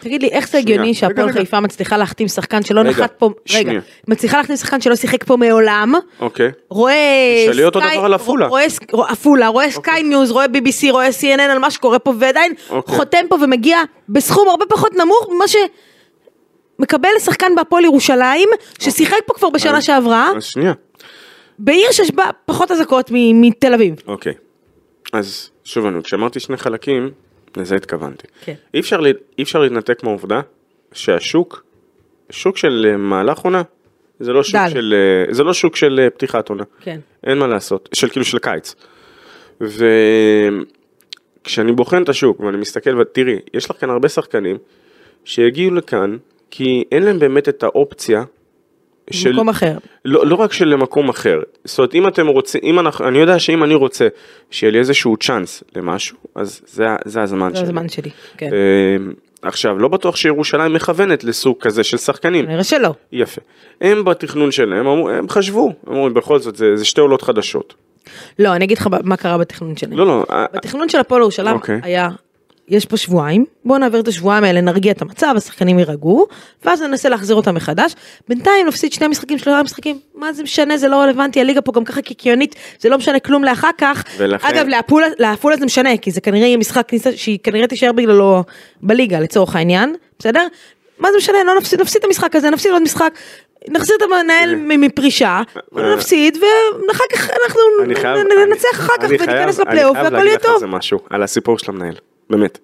[0.00, 0.58] תגיד לי, איך זה.
[0.58, 1.32] הגיוני שהפועל.
[1.32, 3.80] חיפה מצליחה להחתים שחקן שלא רגע, נחת פה, רגע, שנייה.
[4.08, 6.50] מצליחה להחתים שחקן שלא שיחק פה מעולם, אוקיי.
[6.70, 6.94] רואה...
[7.64, 8.46] אותו Sky- דבר על עפולה.
[8.46, 8.64] רואה
[9.08, 12.94] עפולה, רואה Sky News, רואה BBC, רואה CNN על מה שקורה פה, ועדיין אוקיי.
[12.96, 13.78] חותם פה ומגיע
[14.08, 15.44] בסכום הרבה פחות נמוך ממה
[16.78, 18.48] שמקבל שחקן בהפועל ירושלים,
[18.80, 20.72] ששיחק פה כבר בשנה אז- שעברה, אז שנייה.
[21.58, 23.94] בעיר שיש בה פחות אזעקות מתל אביב.
[24.06, 24.34] אוקיי.
[25.12, 27.10] אז שוב אני, כשאמרתי שני חלקים,
[27.56, 28.26] לזה התכוונתי.
[28.44, 28.54] כן.
[28.74, 29.00] אי אפשר,
[29.38, 30.40] אי אפשר להתנתק מהעובדה
[30.92, 31.64] שהשוק,
[32.30, 33.62] שוק של אה, מהלך עונה,
[34.20, 34.70] זה לא שוק דל.
[34.70, 34.94] של,
[35.28, 36.64] אה, זה לא שוק של אה, פתיחת עונה.
[36.80, 37.00] כן.
[37.24, 38.74] אין מה לעשות, של כאילו של קיץ.
[39.60, 40.62] וכשאני
[41.72, 44.58] בוחן את השוק ואני מסתכל ותראי, יש לך כאן הרבה שחקנים
[45.24, 46.16] שהגיעו לכאן
[46.50, 48.24] כי אין להם באמת את האופציה
[49.10, 49.30] של...
[49.32, 49.78] במקום אחר.
[50.04, 53.38] לא, לא רק של למקום אחר, זאת אומרת אם אתם רוצים, אם אנחנו, אני יודע
[53.38, 54.08] שאם אני רוצה
[54.50, 57.64] שיהיה לי איזשהו צ'אנס למשהו, אז זה, זה הזמן זה שלי.
[57.64, 58.10] הזמן שלי.
[58.36, 58.50] כן.
[58.52, 62.46] אה, עכשיו, לא בטוח שירושלים מכוונת לסוג כזה של שחקנים.
[62.46, 62.94] כנראה שלא.
[63.12, 63.40] יפה.
[63.80, 67.74] הם בתכנון שלהם, אמרו, הם חשבו, אמרו, בכל זאת, זה, זה שתי עולות חדשות.
[68.38, 69.98] לא, אני אגיד לך מה קרה בתכנון שלהם.
[69.98, 71.80] לא, לא, בתכנון של הפועל ירושלים אוקיי.
[71.82, 72.08] היה,
[72.68, 76.26] יש פה שבועיים, בואו נעביר את השבועיים האלה, נרגיע את המצב, השחקנים יירגעו,
[76.64, 77.92] ואז ננסה להחזיר אותם מחדש.
[78.28, 81.84] בינתיים נפסיד שני משחקים, שלושה משחקים, מה זה משנה, זה לא רלוונטי, הליגה פה גם
[81.84, 84.04] ככה קיקיונית, זה לא משנה כלום לאחר כך.
[84.18, 84.66] ולכן- אגב,
[85.18, 88.42] לעפולה זה משנה, כי זה כנראה יהיה משחק כניסה, שהיא כנראה תישאר בגללו
[88.82, 90.46] בליגה, לצורך העניין, בסדר?
[90.98, 93.12] מה זה משנה, לא נפסיד, נפסיד את המשחק הזה, נפסיד עוד משחק.
[93.68, 95.40] נחזיר את המנהל מ- מפרישה,
[95.96, 96.38] נפסיד,
[96.88, 97.60] ואחר כך אנחנו
[98.48, 100.60] ננצח אחר כך וניכנס לפלייאוף אני חייב והכל להגיד יהיה לך על טוב.
[100.60, 101.94] זה משהו, על הסיפור של המנהל,
[102.30, 102.58] באמת.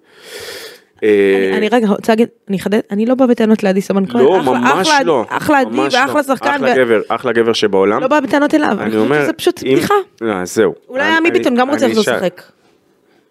[1.03, 1.11] אני-
[1.51, 4.41] אה, אני רגע רוצה להגיד, אני אחדד, אני לא באה בטענות לעדי סבן כהן, לא,
[4.43, 5.25] ממש לא.
[5.29, 6.23] אחלה עדי ממש ואחלה לא.
[6.23, 8.01] שחקן, אחלה גבר, אחלה גבר שבעולם.
[8.01, 9.93] לא באה בטענות אליו, אני חושבת אומר, שזה פשוט בדיחה.
[10.21, 10.73] לא, זהו.
[10.89, 12.41] אולי עמי ביטון גם רוצה לחזור לשחק.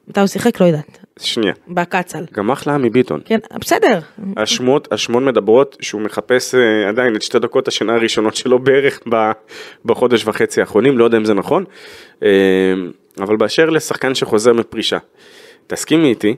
[0.09, 0.61] מתי הוא שיחק?
[0.61, 0.99] לא יודעת.
[1.19, 2.25] שנייה, בקצ"ל.
[2.33, 3.21] גם אחלה עמי ביטון.
[3.25, 3.99] כן, בסדר.
[4.37, 9.01] השמועות, השמועות מדברות שהוא מחפש אה, עדיין את שתי דקות השינה הראשונות שלו בערך
[9.85, 11.65] בחודש וחצי האחרונים, לא יודע אם זה נכון,
[12.23, 12.29] אה,
[13.21, 14.99] אבל באשר לשחקן שחוזר מפרישה,
[15.67, 16.37] תסכימי איתי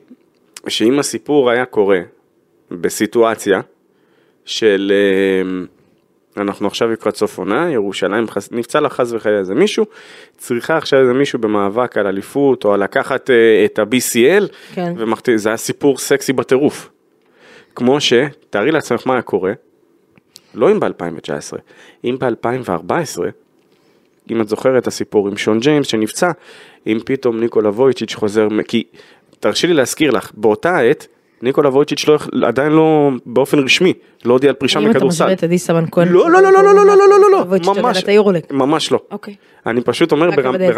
[0.69, 2.01] שאם הסיפור היה קורה
[2.71, 3.61] בסיטואציה
[4.45, 5.67] של אה,
[6.43, 9.85] אנחנו עכשיו לקראת סוף עונה, ירושלים חס- נפצע לה חס וחלילה איזה מישהו,
[10.39, 14.93] צריכה עכשיו איזה מישהו במאבק על אליפות או על לקחת אה, את ה-BCL, כן.
[14.97, 15.29] ומחת...
[15.37, 16.89] זה היה סיפור סקסי בטירוף.
[17.75, 18.13] כמו ש,
[18.51, 19.53] תארי לעצמך מה היה קורה,
[20.55, 21.59] לא אם ב-2019,
[22.05, 22.91] אם ב-2014,
[24.31, 26.31] אם את זוכרת את הסיפור עם שון ג'יימס שנפצע,
[26.87, 28.85] אם פתאום ניקולה וויצ'יץ' חוזר, כי
[29.41, 31.07] תרשי לי להזכיר לך, באותה עת,
[31.43, 33.93] ניקולה וויצ'יץ' לא, עדיין לא, באופן רשמי,
[34.25, 35.25] לא הודיע על פרישה אם אתה מכדורסל.
[35.25, 36.09] משווה את עדי סבן כהן.
[36.09, 38.05] לא, לא, לא, לא, לא, לא, לא, לא, לא, לא, ממש.
[38.51, 39.01] ממש לא.
[39.11, 39.35] אוקיי.
[39.67, 40.31] אני פשוט אומר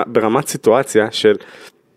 [0.07, 1.35] ברמת סיטואציה של,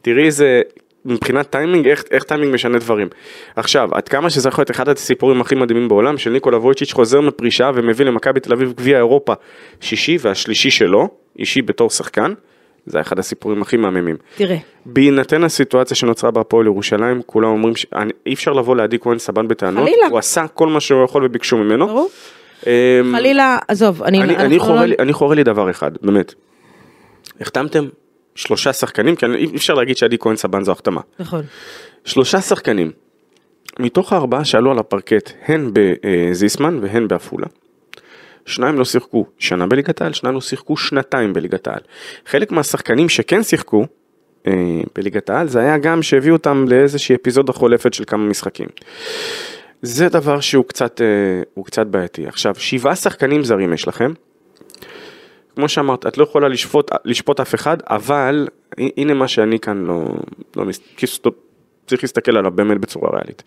[0.02, 0.62] תראי איזה,
[1.06, 3.08] מבחינת טיימינג, איך, איך טיימינג משנה דברים.
[3.56, 7.22] עכשיו, עד כמה שזה יכול להיות אחד הסיפורים הכי מדהימים בעולם, של ניקולה וויצ'יץ' חוזר
[7.22, 9.34] מפרישה ומביא למכבי תל אביב גביע אירופה
[9.82, 11.08] שישי והשלישי שלו,
[11.40, 12.34] אישי בתור שחקן,
[12.86, 14.16] זה אחד הסיפורים הכי מהממים.
[14.38, 19.84] תראה, בהינתן הסיטואציה שנוצרה בהפועל ירושלים, כולם אומרים שאי אפשר לבוא לעדי כהן סבן בטענות,
[19.88, 20.08] חלילה.
[20.10, 21.88] הוא עשה כל מה שהוא יכול וביקשו ממנו.
[21.88, 22.10] ברור.
[22.68, 22.72] אמ,
[23.16, 24.24] חלילה, עזוב, אני...
[24.24, 26.34] אני, אני, לא- חורה לי, אני חורה לי דבר אחד, באמת.
[27.42, 27.88] החתמתם
[28.36, 31.02] שלושה שחקנים, כי אי אפשר להגיד שעדי כהן סבן זו החתמה.
[31.20, 31.42] נכון.
[32.06, 32.92] שלושה שחקנים,
[33.80, 37.48] מתוך הארבעה שעלו על הפרקט, הן בזיסמן והן בעפולה.
[38.46, 41.82] שניים לא שיחקו שנה בליגת העל, שניים לא שיחקו שנתיים בליגת העל.
[42.26, 43.86] חלק מהשחקנים שכן שיחקו
[44.48, 44.54] אה,
[44.96, 48.68] בליגת העל, זה היה גם שהביאו אותם לאיזושהי אפיזודה חולפת של כמה משחקים.
[49.82, 52.28] זה דבר שהוא קצת, אה, קצת בעייתי.
[52.28, 54.14] עכשיו, שבעה שחקנים זרים יש לכם.
[55.56, 58.48] כמו שאמרת, את לא יכולה לשפוט, לשפוט אף אחד, אבל
[58.98, 60.06] הנה מה שאני כאן לא,
[60.56, 60.80] לא מס-
[61.88, 63.44] צריך להסתכל עליו באמת בצורה ריאלית.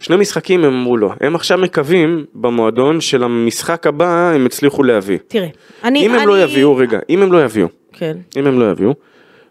[0.00, 1.10] שני משחקים הם אמרו לא.
[1.20, 5.18] הם עכשיו מקווים במועדון של המשחק הבא הם הצליחו להביא.
[5.28, 5.46] תראה,
[5.84, 6.06] אני...
[6.06, 8.16] אם הם לא אני- יביאו, רגע, אם הם לא יביאו, כן.
[8.36, 8.94] אם הם לא יביאו,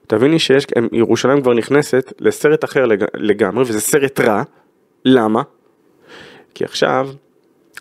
[0.08, 4.44] תביני שיש, הם- ירושלים כבר נכנסת לסרט אחר לג, לגמרי, וזה סרט רע.
[5.06, 5.42] למה?
[6.56, 7.10] כי עכשיו,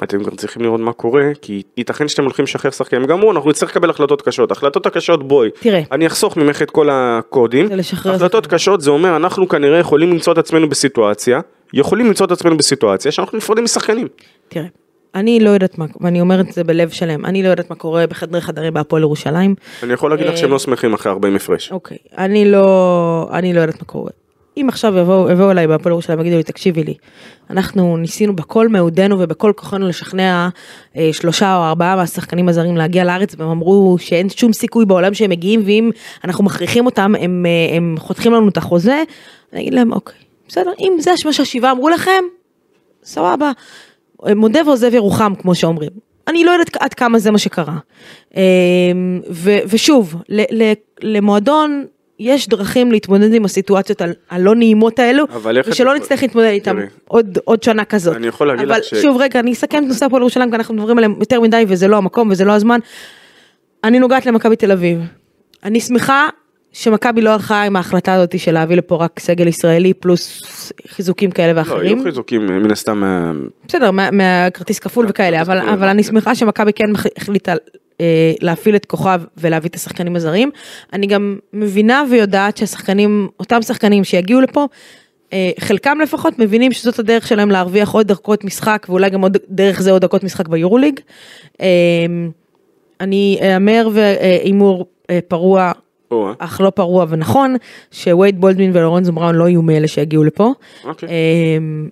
[0.02, 3.50] אתם גם צריכים לראות מה קורה, כי ייתכן שאתם הולכים לשחרר שחקנים, גם אמרו, אנחנו
[3.50, 4.50] נצטרך לקבל החלטות קשות.
[4.52, 5.82] החלטות הקשות, בואי, תראה.
[5.92, 7.66] אני אחסוך ממך את כל הקודים.
[7.66, 7.74] זה
[8.14, 11.40] החלטות קשות זה אומר, אנחנו כנראה יכולים למצוא את עצמנו בסיטואציה,
[11.72, 14.08] יכולים למצוא את עצמנו בסיטואציה שאנחנו נפרדים משחקנים.
[14.48, 14.66] תראה,
[15.14, 18.06] אני לא יודעת מה, ואני אומרת את זה בלב שלם, אני לא יודעת מה קורה
[18.06, 19.54] בחדרי חדרים בהפועל ירושלים.
[19.82, 21.72] אני יכול להגיד לך אה, שהם לא שמחים אחרי 40 הפרש.
[21.72, 24.10] אוקיי, אני לא, אני לא יודעת מה קורה.
[24.56, 26.94] אם עכשיו יבואו, יבואו אליי בהפועל ירושלים ויגידו לי, תקשיבי לי,
[27.50, 30.48] אנחנו ניסינו בכל מאודנו ובכל כוחנו לשכנע
[30.96, 35.30] אה, שלושה או ארבעה מהשחקנים הזרים להגיע לארץ, והם אמרו שאין שום סיכוי בעולם שהם
[35.30, 35.90] מגיעים, ואם
[36.24, 39.02] אנחנו מכריחים אותם, הם, אה, הם חותכים לנו את החוזה,
[39.52, 42.24] אני אגיד להם, אוקיי, בסדר, אם זה מה שהשבעה אמרו לכם,
[43.04, 43.52] סבבה.
[44.36, 45.90] מודה ועוזב ירוחם, כמו שאומרים.
[46.28, 47.76] אני לא יודעת עד כמה זה מה שקרה.
[48.36, 48.40] אמ,
[49.30, 50.72] ו- ושוב, ל- ל-
[51.02, 51.84] למועדון
[52.18, 55.24] יש דרכים להתמודד עם הסיטואציות הלא נעימות האלו,
[55.56, 56.76] איך את- ושלא נצטרך להתמודד איתם.
[57.08, 58.16] עוד, עוד שנה כזאת.
[58.16, 60.56] אני יכול להגיד אבל לך ש- שוב, רגע, אני אסכם את נושא הפועל ירושלים, כי
[60.56, 62.78] אנחנו מדברים עליהם יותר מדי, וזה לא המקום וזה לא הזמן.
[63.84, 64.98] אני נוגעת למכבי תל אביב.
[65.64, 66.28] אני שמחה
[66.78, 70.42] שמכבי לא הלכה עם ההחלטה הזאת של להביא לפה רק סגל ישראלי פלוס
[70.88, 71.96] חיזוקים כאלה לא, ואחרים.
[71.96, 73.32] יהיו חיזוקים מן הסתם מה-
[73.68, 75.72] בסדר, מה- מהכרטיס כפול וכאלה, אבל, כפול.
[75.72, 76.84] אבל אני שמחה שמכבי כן
[77.16, 77.54] החליטה
[78.00, 80.50] אה, להפעיל את כוכב ולהביא את השחקנים הזרים.
[80.92, 84.66] אני גם מבינה ויודעת שהשחקנים, אותם שחקנים שיגיעו לפה,
[85.32, 89.80] אה, חלקם לפחות מבינים שזאת הדרך שלהם להרוויח עוד דקות משחק ואולי גם עוד דרך
[89.82, 91.00] זה עוד דקות משחק ביורוליג.
[91.60, 91.66] אה,
[93.00, 95.72] אני אאמר והימור אה, פרוע
[96.10, 97.56] או, אך לא פרוע ונכון,
[97.92, 100.52] שווייד בולדמין ולורנזו בראון לא יהיו מאלה שיגיעו לפה.
[100.84, 101.08] אוקיי.
[101.08, 101.88] אמ,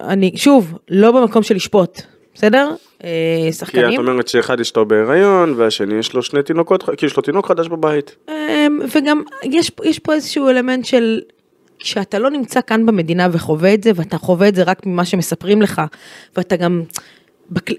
[0.00, 2.02] אני, שוב, לא במקום של לשפוט,
[2.34, 2.74] בסדר?
[3.04, 3.08] אה,
[3.42, 4.00] כי את שחקנים.
[4.00, 8.16] אומרת שאחד אשתו בהיריון והשני יש לו שני תינוקות, כי יש לו תינוק חדש בבית.
[8.28, 11.20] אמ, וגם יש, פה- יש פה איזשהו אלמנט של
[11.78, 15.62] כשאתה לא נמצא כאן במדינה וחווה את זה, ואתה חווה את זה רק ממה שמספרים
[15.62, 15.82] לך,
[16.36, 16.82] ואתה גם,
[17.50, 17.74] בקל,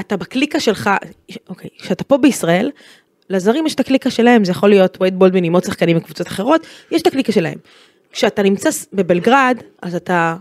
[0.00, 0.90] אתה בקליקה שלך,
[1.48, 2.70] אוקיי, כשאתה פה בישראל,
[3.30, 6.66] לזרים יש את הקליקה שלהם, זה יכול להיות וייד בולדמין עם עוד שחקנים מקבוצות אחרות,
[6.90, 7.58] יש את הקליקה שלהם.
[8.12, 10.36] כשאתה נמצא בבלגרד, אז אתה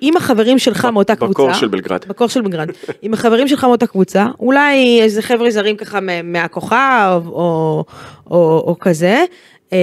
[0.00, 2.04] עם החברים שלך מאותה קבוצה, בקור של בלגרד.
[2.08, 2.68] בקור של בלגרד,
[3.02, 7.84] עם החברים שלך מאותה קבוצה, אולי איזה חבר'ה זרים ככה מה- מהכוכב או,
[8.30, 9.24] או, או כזה,
[9.72, 9.76] אמ,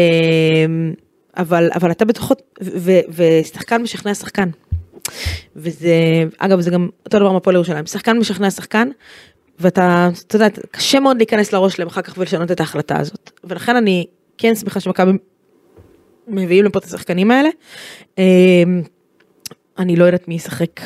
[1.37, 2.33] אבל, אבל אתה בתוכו,
[3.15, 4.49] ושחקן משכנע שחקן.
[5.55, 5.93] וזה,
[6.37, 8.89] אגב זה גם אותו דבר מהפועל ירושלים, שחקן משכנע שחקן,
[9.59, 13.31] ואתה, אתה יודע, קשה מאוד להיכנס לראש שלהם אחר כך ולשנות את ההחלטה הזאת.
[13.43, 14.05] ולכן אני
[14.37, 15.11] כן שמחה שמכבי
[16.27, 17.49] מביאים לפה את השחקנים האלה.
[18.17, 18.81] אמ,
[19.79, 20.81] אני לא יודעת מי ישחק,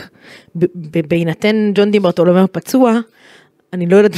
[1.08, 3.00] בהינתן ג'ון דיברטולומיאו פצוע,
[3.74, 4.12] אני לא יודעת,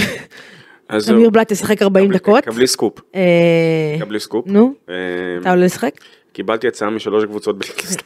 [1.10, 2.44] תמיר בלאט ישחק 40 דקות.
[2.44, 3.00] קבלי סקופ.
[3.16, 4.48] אה, קבלי סקופ.
[4.48, 4.96] נו, אה,
[5.42, 5.92] אתה עולה לשחק?
[6.34, 8.02] קיבלתי הצעה משלוש קבוצות בליקיסט.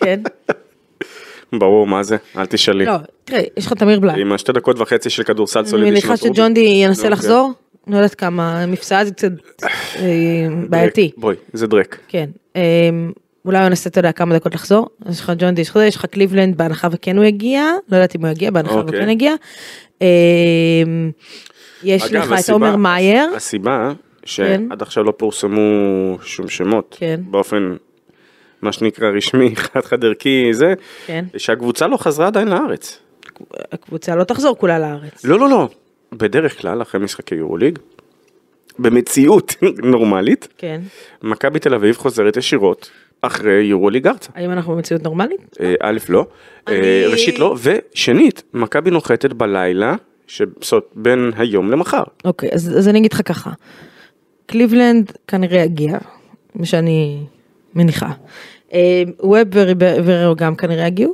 [0.00, 0.20] כן.
[1.58, 2.16] ברור, מה זה?
[2.36, 2.84] אל תשאלי.
[2.84, 2.92] לא,
[3.24, 4.16] תראה, יש לך את תמיר בלאט.
[4.18, 6.36] עם השתי דקות וחצי של כדורסל אני סולידי מניחה שנותרו בי.
[6.36, 7.52] שג'ון די ינסה נו, לחזור,
[7.86, 9.30] לא יודעת כמה, מפסעה זה קצת
[9.98, 10.04] אה,
[10.68, 11.10] בעייתי.
[11.16, 11.98] בואי, זה דרק.
[12.08, 12.30] כן.
[12.56, 13.12] אמ,
[13.44, 14.88] אולי הוא ינסה, אתה יודע, כמה דקות לחזור.
[15.10, 18.30] יש לך ג'ון די, יש לך קליבלנד בהנחה וכן הוא יגיע, לא יודעת אם הוא
[18.30, 18.98] יגיע, בהנחה אוקיי.
[18.98, 19.34] וכן יגיע.
[20.00, 20.06] אמ,
[21.82, 23.30] יש לך את עומר מאייר.
[23.36, 23.92] הסיבה
[24.22, 24.66] כן.
[24.68, 25.60] שעד עכשיו לא פורסמו
[26.22, 27.20] שום שמות, כן.
[27.30, 27.76] באופן,
[28.64, 30.74] מה שנקרא רשמי, חד חד ערכי, זה,
[31.06, 31.24] כן.
[31.36, 32.98] שהקבוצה לא חזרה עדיין לארץ.
[33.72, 35.24] הקבוצה לא תחזור כולה לארץ.
[35.24, 35.68] לא, לא, לא.
[36.12, 37.78] בדרך כלל, אחרי משחקי יורוליג,
[38.78, 39.54] במציאות
[39.92, 40.80] נורמלית, כן.
[41.22, 42.90] מכבי תל אביב חוזרת ישירות
[43.22, 44.30] אחרי יורוליג ארצה.
[44.34, 45.56] האם אנחנו במציאות נורמלית?
[45.60, 46.26] אה, א', לא,
[46.68, 49.94] אה, אני- ראשית לא, ושנית, מכבי נוחתת בלילה,
[50.60, 52.02] זאת בין היום למחר.
[52.24, 53.50] אוקיי, אז, אז אני אגיד לך ככה.
[54.46, 55.98] קליבלנד כנראה יגיע,
[56.54, 57.20] מה שאני
[57.74, 58.10] מניחה.
[58.74, 61.12] אה, ווב וריברו גם כנראה יגיעו,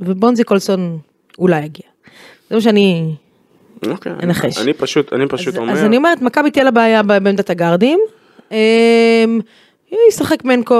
[0.00, 0.98] ובונזי קולסון
[1.38, 1.86] אולי יגיע.
[2.50, 3.14] זה מה שאני...
[3.86, 4.58] אוקיי, אנחש.
[4.58, 8.00] אני פשוט, אני פשוט אז, אומר, אז אני אומרת, מכבי תהיה לה בעיה בעמדת הגארדים.
[9.92, 10.74] אה, ישחק מנקו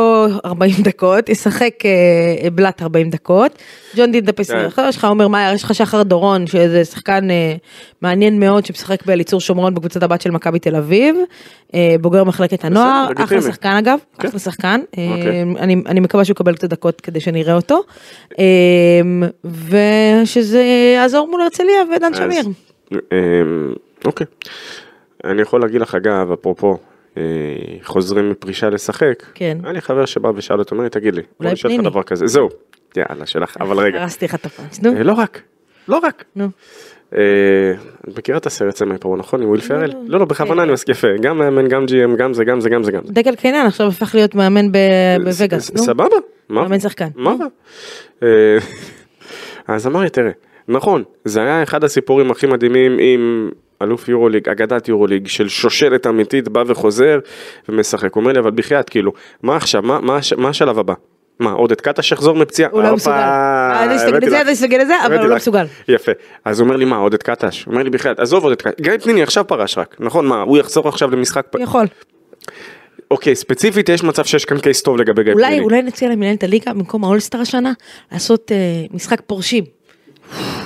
[0.44, 3.52] 40 דקות, ישחק אה, בלאט 40 דקות,
[3.96, 4.66] ג'ון די דפס, כן.
[4.88, 7.54] יש לך עומר מאייר, יש לך שחר דורון, שזה שחקן אה,
[8.02, 11.16] מעניין מאוד, שמשחק באליצור שומרון בקבוצת הבת של מכבי תל אביב,
[11.74, 13.42] אה, בוגר מחלקת הנוער, אחלה לגיטימי.
[13.52, 14.28] שחקן אגב, כן.
[14.28, 15.42] אחלה שחקן, אה, אוקיי.
[15.42, 17.82] אני אני מקווה שהוא יקבל קצת דקות כדי שנראה אותו,
[18.38, 18.44] אה,
[19.44, 20.62] ושזה
[20.94, 22.44] יעזור מול הרצליה ודן אז- שמיר.
[22.92, 22.98] אמ,
[24.04, 24.26] אוקיי.
[25.24, 26.76] אני יכול להגיד לך אגב, אפרופו, אה,
[27.82, 29.58] חוזרים מפרישה לשחק, כן.
[29.64, 31.82] היה לי חבר שבא ושאל אותו, אומר לי, תגיד לי, אולי אותך פניני.
[31.82, 32.48] דבר כזה, זהו.
[32.96, 34.00] יאללה, שלך, אבל רגע.
[34.00, 35.42] הרסתי לך את הפאנץ', נו, אה, לא רק,
[35.88, 36.24] לא רק.
[36.36, 36.48] נו.
[37.14, 37.20] אה,
[38.08, 39.42] את מכירה את הסרט Semi-Pro, נכון?
[39.42, 39.90] עם וויל פרל?
[39.92, 40.00] לא.
[40.06, 41.08] לא, לא, בכוונה אני מסכים יפה.
[41.20, 43.12] גם מאמן, גם GM, גם זה, גם זה, גם זה, גם זה.
[43.12, 44.72] דקל קיינן עכשיו הפך להיות מאמן
[45.24, 45.70] בווגאס.
[45.76, 46.16] סבבה.
[46.50, 47.08] מאמן שחקן.
[47.14, 47.34] מה?
[48.22, 48.28] אה,
[49.74, 50.30] אז אמרתי, תראה,
[50.68, 53.50] נכון, זה היה אחד הסיפורים הכי מדהימים עם
[53.82, 57.18] אלוף יורוליג, אגדת יורוליג, של שושלת אמיתית, בא וחוזר
[57.68, 58.14] ומשחק.
[58.14, 59.12] הוא אומר לי, אבל בחייאת, כאילו,
[59.42, 60.94] מה עכשיו, מה- מה מה השלב הבא?
[61.40, 62.70] מה, עודד קטש יחזור מפציעה?
[62.72, 63.14] הוא לא מסוגל.
[63.14, 64.42] אה, אני אסתגל לזה, לך.
[64.42, 65.36] אני אסתגל לזה, אבל הוא לא.
[65.36, 65.64] מסוגל.
[65.88, 66.12] יפה.
[66.44, 67.64] אז הוא אומר לי, מה, עודד קטש?
[67.64, 68.80] הוא אומר לי, בחייאת, עזוב עודד קטש.
[68.80, 70.26] גיא פניני עכשיו פרש רק, נכון?
[70.26, 71.46] מה, הוא יחזור עכשיו למשחק...
[71.60, 71.86] יכול.
[73.10, 75.64] אוקיי, ספציפית יש מצב שיש כאן קייס טוב לגבי גיא אולי, פניני.
[75.64, 77.72] אולי נציע למנהלת הליגה במקום האולסטאר השנה,
[78.12, 78.56] לעשות אה,
[78.90, 79.64] משחק פורשים.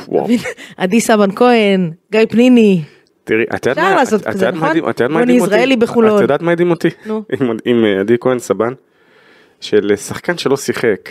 [0.09, 0.27] וואו.
[0.77, 2.83] עדי סבן כהן, גיא פניני.
[3.25, 4.71] תראי, את יודעת מה, לעשות את- את כזה, יודעת מה נכון?
[4.71, 5.55] הדהים- את יודעת מה רוני הדהים אותי?
[5.55, 6.17] יזרעאלי בחולון.
[6.17, 6.89] את יודעת מה הדהים אותי?
[7.07, 7.23] נו.
[7.65, 8.73] עם- אה, עדי כהן סבן,
[9.61, 11.09] של שחקן שלא שיחק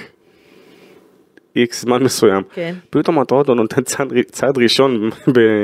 [1.55, 2.73] איקס זמן מסוים, כן.
[2.89, 3.81] פתאום אתה רואה אותו נותן
[4.31, 5.09] צעד ראשון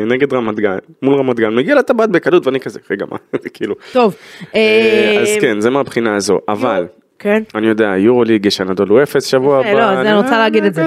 [0.08, 3.18] נגד רמת גן, מול רמת גן, מגיע לטבעת בקלות ואני כזה, רגע מה,
[3.54, 4.16] כאילו, טוב.
[4.56, 6.86] אה, אז אה, כן, זה מהבחינה הזו, אבל,
[7.20, 7.44] כן.
[7.56, 10.86] אני יודע, יורוליג יש הנדולו אפס שבוע הבא, לא, זה אני רוצה להגיד את זה.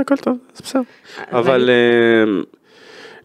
[0.00, 0.82] הכל טוב, אה, זה בסדר,
[1.32, 2.40] אבל אה,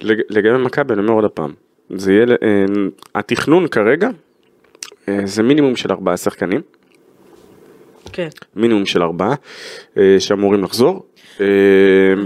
[0.02, 1.52] לג- לגבי מכבי אני אומר עוד פעם,
[1.90, 2.66] זה יהיה, אה,
[3.16, 4.10] התכנון כרגע
[5.10, 6.62] אה, זה מינימום של ארבעה שחקנים,
[8.14, 8.28] כן.
[8.56, 9.36] מינימום של ארבעה
[9.98, 11.06] אה, שאמורים לחזור.
[11.42, 11.46] אה,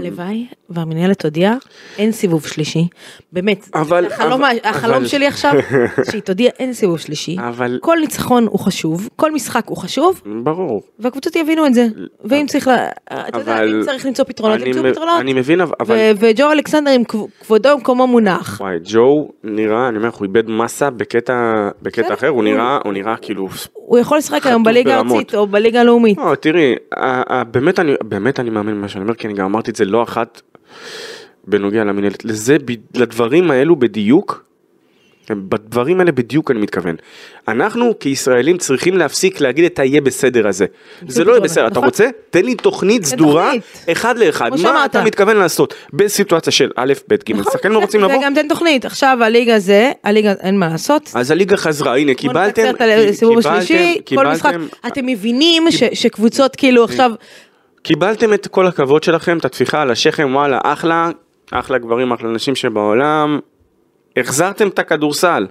[0.06, 1.54] הלוואי והמנהלת הודיעה,
[1.98, 2.86] אין סיבוב שלישי.
[3.32, 5.52] באמת, אבל- החלום, אבל- החלום אבל- שלי עכשיו,
[6.10, 7.36] שהיא תודיע אין סיבוב שלישי.
[7.48, 10.82] אבל- כל ניצחון הוא חשוב, כל משחק הוא חשוב, ברור.
[10.98, 11.86] והקבוצות יבינו את זה.
[12.24, 12.88] ואם צריך, לה-
[13.28, 15.20] אתה יודע, אבל- אם צריך למצוא פתרונות, ימצאו פתרונות.
[15.20, 18.56] אני מבין אבל, אבל וג'ו אלכסנדר עם כב- כבודו במקומו מונח.
[18.60, 21.34] וואי ג'ו נראה אני אומר הוא איבד מסה בקטע
[21.82, 24.96] בקטע בסדר, אחר הוא נראה הוא נראה כאילו הוא יכול לשחק היום בליגה.
[24.96, 26.18] הארצית או בליגה הלאומית.
[26.18, 26.74] לא, תראי
[28.04, 30.40] באמת אני מאמין במה שאני אומר כי אני גם אמרתי את זה לא אחת
[31.44, 32.56] בנוגע למנהלת לזה
[32.94, 34.44] לדברים האלו בדיוק.
[35.30, 36.96] בדברים האלה בדיוק אני מתכוון.
[37.48, 40.66] אנחנו כישראלים צריכים להפסיק להגיד את היהיה בסדר הזה.
[41.08, 41.84] זה לא יהיה בסדר, אתה נכון.
[41.84, 42.08] רוצה?
[42.30, 43.52] תן לי תוכנית סדורה.
[43.92, 44.50] אחד לאחד.
[44.62, 44.84] מה.
[44.84, 48.16] אתה מתכוון לעשות בסיטואציה של א', ב', ג', נכון, שחקנים לא רוצים לבוא?
[48.18, 48.84] וגם תן תוכנית.
[48.84, 51.10] עכשיו הליגה זה, הליגה אין מה לעשות.
[51.14, 54.54] אז הליגה חזרה, הנה קיבלתם, קיבלתם- קיבלתם- משחק.
[54.86, 55.62] אתם מבינים
[55.94, 57.10] שקבוצות כאילו עכשיו,
[57.82, 61.10] קיבלתם את כל הכבוד שלכם, את הטפיחה על השכם, וואלה, אחלה,
[61.52, 63.38] אחלה גברים, אחלה נשים שבעולם,
[64.16, 65.46] החזרתם את הכדורסל.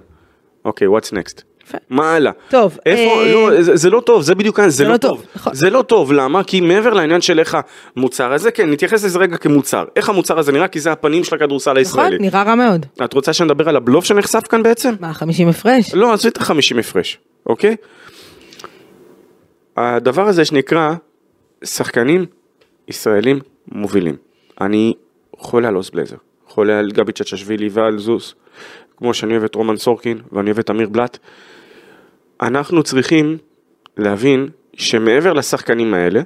[0.64, 1.42] אוקיי, what's next?
[1.90, 2.32] מה הלאה?
[2.48, 5.24] טוב, איפה, אה, לא, זה, זה לא טוב, זה בדיוק העניין, זה, לא טוב.
[5.36, 5.54] נכון.
[5.54, 6.44] זה לא טוב, למה?
[6.44, 7.58] כי מעבר לעניין של איך
[7.96, 9.84] המוצר הזה, כן, נתייחס לזה רגע כמוצר.
[9.96, 10.68] איך המוצר הזה נראה?
[10.68, 12.18] כי זה הפנים של הכדורסל נכון, הישראלי.
[12.18, 12.86] נראה רע מאוד.
[13.04, 14.94] את רוצה שנדבר על הבלוף שנחשף כאן בעצם?
[15.00, 15.94] מה, 50 הפרש?
[15.94, 17.76] לא, עזבי את ה-50 הפרש, אוקיי?
[19.76, 20.94] הדבר הזה שנקרא
[21.64, 22.26] שחקנים
[22.88, 23.38] ישראלים
[23.68, 24.16] מובילים.
[24.60, 24.94] אני
[25.36, 28.34] חולה על אוס בלזר, חולה על גבי צ'צ'שווילי ועל זוס,
[28.96, 31.18] כמו שאני אוהב את רומן סורקין ואני אוהב את אמיר בלאט.
[32.42, 33.38] אנחנו צריכים
[33.96, 36.20] להבין שמעבר לשחקנים האלה,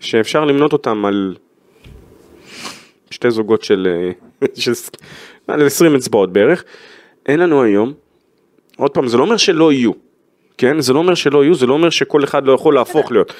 [0.00, 1.36] שאפשר למנות אותם על
[3.10, 4.72] שתי זוגות של, אה, של
[5.48, 6.64] על 20 אצבעות בערך,
[7.26, 7.92] אין לנו היום
[8.76, 9.92] עוד פעם, זה לא אומר שלא יהיו,
[10.58, 10.80] כן?
[10.80, 13.32] זה לא אומר שלא יהיו, זה לא אומר שכל אחד לא יכול להפוך להיות.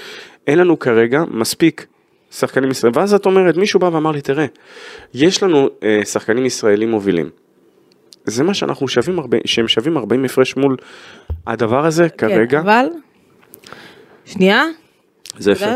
[0.47, 1.87] אין לנו כרגע מספיק
[2.31, 3.01] שחקנים ישראלים.
[3.01, 4.47] ואז את אומרת, מישהו בא ואמר לי, תראה,
[5.15, 7.31] יש לנו אה, שחקנים ישראלים מובילים.
[8.25, 10.77] זה מה שאנחנו שווים, 40, שהם שווים 40 הפרש מול
[11.47, 12.61] הדבר הזה כרגע.
[12.61, 12.87] כן, אבל,
[14.25, 14.65] שנייה,
[15.39, 15.67] זה יפה.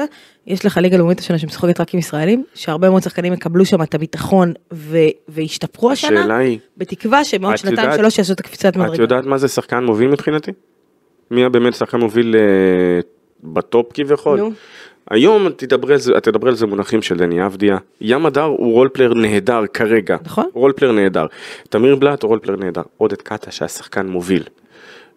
[0.46, 3.94] יש לך ליגה לאומית השנה שמשחקת רק עם ישראלים, שהרבה מאוד שחקנים יקבלו שם את
[3.94, 8.76] הביטחון ו- וישתפרו השנה, השאלה היא, בתקווה שבעוד את שנתיים שלוש יעשו את הקפיצת את
[8.76, 9.02] מדרגה.
[9.02, 10.52] יודעת מה זה שחקן מוביל מבחינתי?
[11.30, 13.00] מי הבאמת שחקן מוביל אה,
[13.42, 14.38] בטופ כביכול?
[14.38, 14.52] נו.
[15.10, 17.78] היום תדברי על זה, תדברי על זה מונחים של דני אבדיה.
[18.00, 20.16] ים הדר הוא role player נהדר כרגע.
[20.24, 20.44] נכון.
[20.54, 21.26] role player נהדר.
[21.68, 22.82] תמיר בלאט הוא role player נהדר.
[22.96, 24.42] עודד קאטה שהיה שחקן מוביל.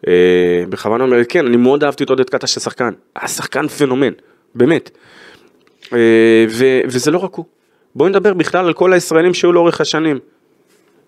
[0.08, 2.94] אה, בכוונה אומר, כן, אני מאוד אהבתי את עודד קאטה כשחקן.
[3.16, 4.14] היה שחקן פנומן,
[4.56, 4.92] באמת.
[5.94, 7.46] אה, ו- וזה לא רק הוא.
[7.96, 10.20] בואי נדבר בכלל על כל הישראלים שהיו לאורך השנים.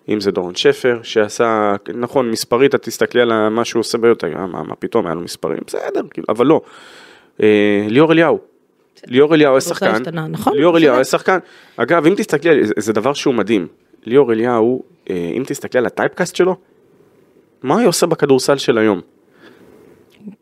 [0.08, 4.46] אם זה דורון שפר, שעשה, נכון, מספרית, את תסתכלי על מה שהוא עושה ביותר, אה,
[4.46, 6.60] מה, מה פתאום, היה לו מספרים, בסדר, כאילו, אבל לא.
[7.42, 7.46] אה,
[7.88, 8.38] ליאור אליהו.
[9.06, 9.86] ליאור אליהו היה שחקן,
[10.28, 10.94] נכון, ליאור אליהו.
[10.94, 11.38] היה שחקן,
[11.76, 13.66] אגב אם תסתכלי, על- זה- זה דבר שהוא מדהים,
[14.04, 16.56] ליאור אליהו, אה, אם תסתכלי על הטייפקאסט שלו,
[17.62, 19.00] מה הוא עושה בכדורסל של היום?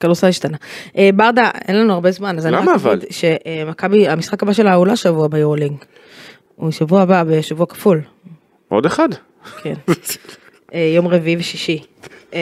[0.01, 0.57] כדורסל השתנה.
[0.97, 2.65] אה, ברדה, אין לנו הרבה זמן, אז אני רק?
[2.87, 5.77] אגיד שמכבי, המשחק הבא שלה הוא לא שבוע ביורלינג.
[6.57, 8.01] הוא שבוע הבא, בשבוע כפול.
[8.73, 9.09] עוד אחד.
[9.63, 9.75] כן.
[10.75, 11.83] אה, יום רביעי ושישי.
[12.35, 12.41] אה,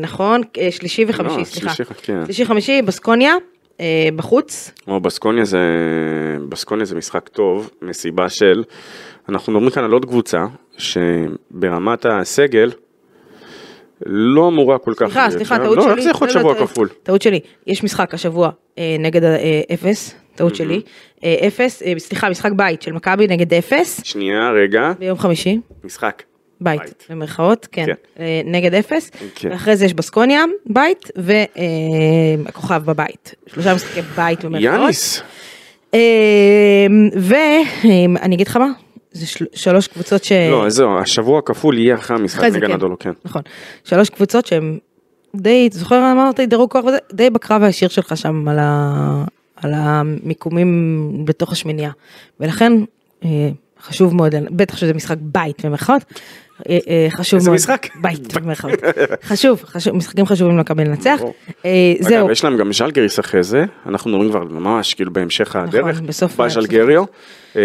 [0.00, 1.74] נכון, אה, שלישי וחמישי, לא, סליחה.
[1.74, 2.24] שלישי, כן.
[2.24, 3.34] שלישי חמישי, בסקוניה.
[4.16, 4.72] בחוץ.
[4.88, 5.58] או בסקוניה זה,
[6.48, 8.64] בסקוניה זה משחק טוב, מסיבה של,
[9.28, 10.44] אנחנו מדברים כאן על עוד קבוצה,
[10.78, 12.70] שברמת הסגל,
[14.06, 15.06] לא אמורה כל כך...
[15.06, 15.58] סליחה, סליחה.
[15.58, 15.92] טעות לא, שלי.
[15.92, 16.88] איך זה יכול להיות לא, לא, שבוע כפול?
[17.02, 17.40] טעות שלי.
[17.66, 18.50] יש משחק השבוע
[18.98, 19.22] נגד
[19.74, 20.80] אפס, טעות שלי.
[21.24, 25.58] אה, אפס, אה, סליחה, משחק בית של מכבי נגד אפס, שנייה, רגע, ביום חמישי.
[25.84, 26.22] משחק.
[26.60, 27.06] בית.
[27.10, 27.92] במרכאות, כן, כן.
[28.20, 29.50] אה, נגד אפס, כן.
[29.50, 31.08] ואחרי זה יש בסקוניה, בית,
[32.46, 34.62] והכוכב בבית, שלושה משחקי בית במרכאות.
[34.80, 35.22] יאניס.
[37.16, 38.68] ואני אגיד לך מה,
[39.12, 40.32] זה של- שלוש קבוצות ש...
[40.32, 42.72] לא, זהו, השבוע הכפול יהיה אחרי המשחק אחרי נגד כן.
[42.72, 43.10] נדולו, כן.
[43.24, 43.42] נכון,
[43.84, 44.78] שלוש קבוצות שהן
[45.36, 49.24] די, זוכר אמרתי דירוג כוח וזה, די בקרב הישיר שלך שם על, ה,
[49.62, 51.90] על המיקומים בתוך השמינייה,
[52.40, 52.72] ולכן
[53.24, 53.28] אה,
[53.82, 56.02] חשוב מאוד, בטח שזה משחק בית במרכאות,
[56.68, 57.86] אה, אה, חשוב איזה מאוד, משחק?
[58.02, 58.78] בית במרכאות,
[59.24, 61.20] חשוב, חשוב, משחקים חשובים למכבי לנצח,
[62.00, 65.86] זהו, אגב, יש להם גם ז'לגריס אחרי זה, אנחנו מדברים כבר ממש כאילו בהמשך הדרך,
[65.86, 67.04] נכון, בסוף- בז'לגריו.
[67.56, 67.60] אה,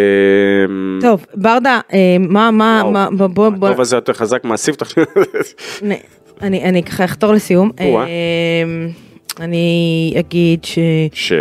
[1.01, 1.79] טוב, ברדה,
[2.19, 4.91] מה, מה, מה, בוא, בוא, הטוב הזה יותר חזק מהספתח.
[6.41, 7.71] אני- ככה אחתור לסיום,
[9.39, 10.79] אני אגיד ש...
[11.13, 11.33] ש...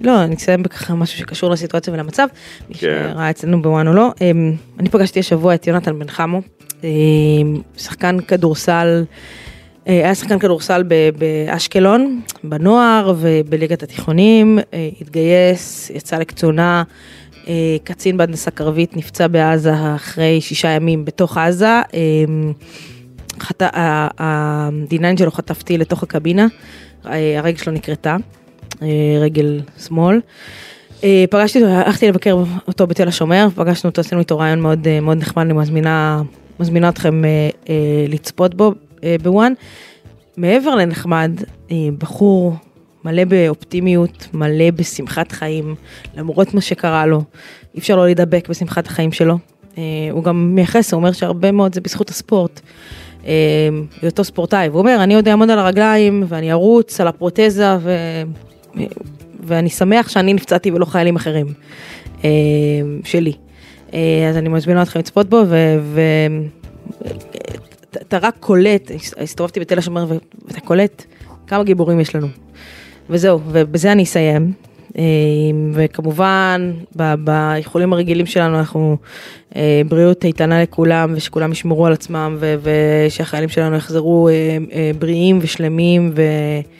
[0.00, 2.26] לא, אני אסיים בככה משהו שקשור לסיטואציה ולמצב,
[2.68, 3.10] מי כן.
[3.12, 4.10] שראה אצלנו בוואן או לא.
[4.20, 6.42] אמ, אני פגשתי השבוע את יונתן בן חמו,
[6.84, 6.88] אמ,
[7.76, 9.04] שחקן כדורסל,
[9.88, 10.84] אה, היה שחקן כדורסל
[11.18, 16.82] באשקלון, בנוער ובליגת התיכונים, אה, התגייס, יצא לקצונה,
[17.48, 21.82] אה, קצין בהנדסה קרבית, נפצע בעזה אחרי שישה ימים בתוך עזה.
[21.94, 22.52] אמ,
[23.40, 23.62] חט...
[23.62, 26.46] ה-D9 שלו חטף טיל לתוך הקבינה,
[27.06, 28.16] אה, הרגל שלו נקרתה, אה,
[29.20, 30.20] רגל שמאל.
[31.04, 35.00] אה, פגשתי אותו, הלכתי לבקר אותו בתל השומר, פגשנו אותו, עשינו איתו רעיון מאוד, אה,
[35.00, 36.22] מאוד נחמד, אני מזמינה,
[36.60, 37.30] מזמינה אתכם אה,
[37.68, 37.74] אה,
[38.08, 38.72] לצפות בו
[39.04, 39.52] אה, בוואן.
[40.36, 41.30] מעבר לנחמד,
[41.70, 42.54] אה, בחור
[43.04, 45.74] מלא באופטימיות, מלא בשמחת חיים,
[46.16, 47.22] למרות מה שקרה לו,
[47.74, 49.38] אי אפשר לא להידבק בשמחת החיים שלו.
[49.78, 52.60] אה, הוא גם מייחס, הוא אומר שהרבה מאוד זה בזכות הספורט.
[53.26, 53.32] אה,
[54.02, 57.92] היותו ספורטאי, והוא אומר, אני עוד אעמוד על הרגליים ואני ארוץ על הפרוטזה ו...
[59.48, 61.46] ואני שמח שאני נפצעתי ולא חיילים אחרים
[62.24, 62.30] אה,
[63.04, 63.32] שלי.
[63.94, 65.42] אה, אז אני מזמינה אתכם לצפות בו,
[67.92, 70.06] ואתה רק קולט, הסתובבתי בתל השומר
[70.48, 71.04] ואתה קולט
[71.46, 72.26] כמה גיבורים יש לנו.
[73.10, 74.52] וזהו, ובזה אני אסיים.
[74.98, 75.02] אה,
[75.72, 76.72] וכמובן,
[77.18, 78.96] באיחולים הרגילים שלנו אנחנו
[79.88, 84.28] בריאות איתנה לכולם, ושכולם ישמרו על עצמם, ושהחיילים שלנו יחזרו
[84.98, 86.22] בריאים ושלמים, ו...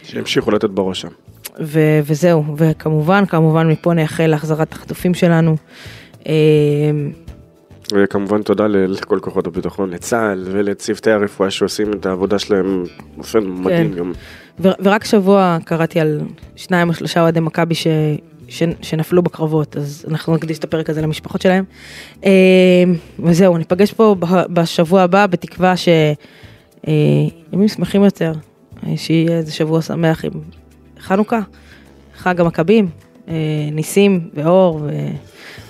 [0.02, 1.08] שימשיכו לתת בראש שם.
[1.60, 5.56] ו- וזהו, וכמובן, כמובן מפה נאחל להחזרת החטופים שלנו.
[6.28, 6.32] אה,
[7.92, 12.84] וכמובן תודה לכל כוחות הביטחון, לצה"ל ולצוותי הרפואה שעושים את העבודה שלהם
[13.16, 14.12] באופן מדהים גם.
[14.60, 16.20] ו- ורק שבוע קראתי על
[16.56, 17.86] שניים או שלושה אוהדי מכבי ש-
[18.48, 21.64] ש- שנפלו בקרבות, אז אנחנו נקדיש את הפרק הזה למשפחות שלהם.
[22.24, 22.30] אה,
[23.18, 24.16] וזהו, ניפגש פה
[24.50, 28.32] בשבוע הבא, בתקווה שימים שמחים יותר,
[28.86, 30.30] אה, שיהיה איזה שבוע שמח עם
[31.00, 31.40] חנוכה,
[32.18, 32.88] חג המכבים,
[33.28, 33.34] אה,
[33.72, 34.80] ניסים ואור,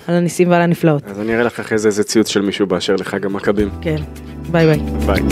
[0.09, 1.03] ועל הניסים ועל הנפלאות.
[1.07, 3.68] אז אני אראה לך אחרי זה איזה ציוץ של מישהו באשר לחג המכבים.
[3.81, 4.03] כן,
[4.51, 4.79] ביי ביי.
[5.07, 5.22] ביי.